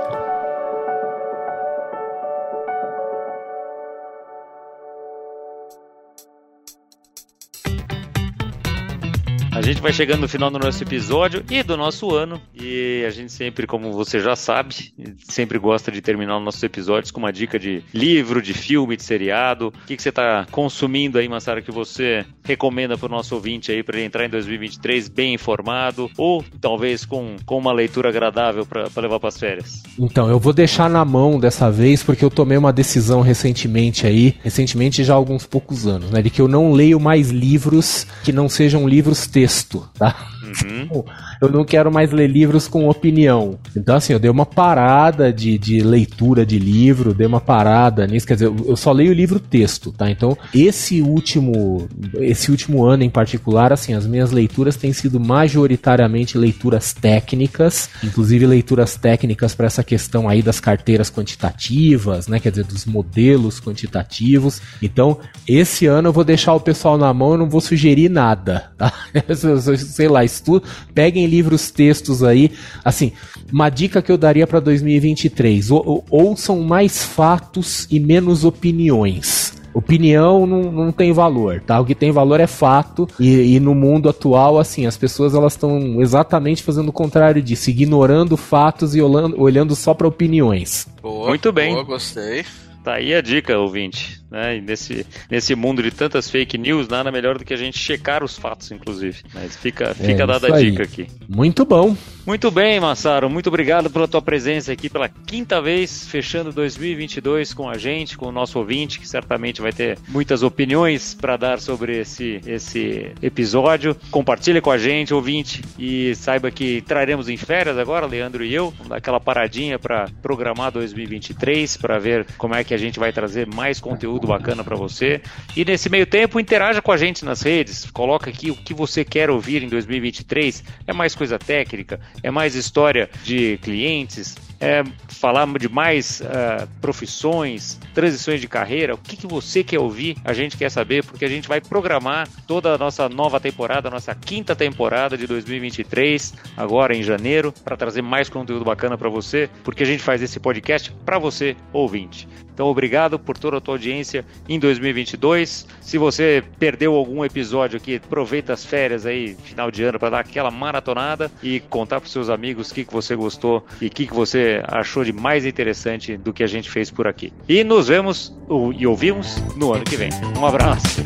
[9.56, 12.41] A gente vai chegando no final do nosso episódio e do nosso ano.
[12.53, 14.93] E a gente sempre, como você já sabe,
[15.30, 19.03] sempre gosta de terminar os nossos episódios com uma dica de livro, de filme, de
[19.03, 19.68] seriado.
[19.68, 23.72] O que, que você está consumindo aí, Massara, que você recomenda para o nosso ouvinte
[23.72, 28.66] aí para ele entrar em 2023 bem informado ou talvez com, com uma leitura agradável
[28.66, 29.82] para levar para as férias?
[29.97, 34.36] Então, eu vou deixar na mão dessa vez, porque eu tomei uma decisão recentemente aí,
[34.43, 36.22] recentemente já há alguns poucos anos, né?
[36.22, 40.16] De que eu não leio mais livros que não sejam livros texto, tá?
[40.43, 41.04] Uhum.
[41.46, 43.58] Eu não quero mais ler livros com opinião.
[43.76, 48.28] Então, assim, eu dei uma parada de, de leitura de livro, dei uma parada nisso.
[48.28, 50.10] Quer dizer, eu- só leio livro texto, tá?
[50.10, 56.38] Então, esse último, esse último ano em particular, assim, as minhas leituras têm sido majoritariamente
[56.38, 62.39] leituras técnicas, inclusive leituras técnicas para essa questão aí das carteiras quantitativas, né?
[62.39, 64.62] Quer dizer, dos modelos quantitativos.
[64.82, 68.72] Então, esse ano eu vou deixar o pessoal na mão, eu não vou sugerir nada,
[68.78, 68.91] tá?
[69.78, 72.52] Sei lá, estudo, peguem livros, textos aí.
[72.84, 73.12] Assim,
[73.52, 79.54] uma dica que eu daria para 2023: ou, ouçam mais fatos e menos opiniões.
[79.74, 81.78] Opinião não, não tem valor, tá?
[81.82, 85.52] O que tem valor é fato e, e no mundo atual, assim, as pessoas elas
[85.52, 90.88] estão exatamente fazendo o contrário disso, ignorando fatos e olhando, olhando só para opiniões.
[91.02, 91.74] Boa, Muito bem.
[91.74, 92.46] Boa, gostei.
[92.86, 94.22] Tá aí a dica, ouvinte.
[94.30, 94.57] Né?
[94.57, 98.23] E nesse, nesse mundo de tantas fake news, nada melhor do que a gente checar
[98.23, 99.23] os fatos, inclusive.
[99.34, 101.07] Mas fica, fica é, dada a dica aqui.
[101.28, 101.95] Muito bom.
[102.26, 103.30] Muito bem, Massaro.
[103.30, 108.26] Muito obrigado pela tua presença aqui pela quinta vez, fechando 2022 com a gente, com
[108.26, 113.95] o nosso ouvinte, que certamente vai ter muitas opiniões para dar sobre esse, esse episódio.
[114.09, 118.71] Compartilha com a gente, ouvinte, e saiba que traremos em férias agora, Leandro e eu.
[118.71, 123.13] Vamos dar aquela paradinha para programar 2023, para ver como é que a gente vai
[123.13, 125.21] trazer mais conteúdo bacana para você.
[125.55, 127.89] E nesse meio tempo, interaja com a gente nas redes.
[127.91, 130.63] Coloca aqui o que você quer ouvir em 2023.
[130.88, 131.99] É mais coisa técnica?
[132.23, 138.97] é mais história de clientes, é falar de mais uh, profissões, transições de carreira, o
[138.97, 142.73] que, que você quer ouvir, a gente quer saber, porque a gente vai programar toda
[142.73, 148.30] a nossa nova temporada, nossa quinta temporada de 2023, agora em janeiro, para trazer mais
[148.30, 152.28] conteúdo bacana para você, porque a gente faz esse podcast para você, ouvinte.
[152.56, 155.68] Então, obrigado por toda a tua audiência em 2022.
[155.82, 160.20] Se você perdeu algum episódio aqui, aproveita as férias aí, final de ano, para dar
[160.20, 164.08] aquela maratonada e contar para seus amigos o que, que você gostou e o que,
[164.08, 167.34] que você achou de mais interessante do que a gente fez por aqui.
[167.49, 168.34] E nos vemos
[168.78, 170.10] e ouvimos no ano que vem.
[170.39, 171.03] Um abraço.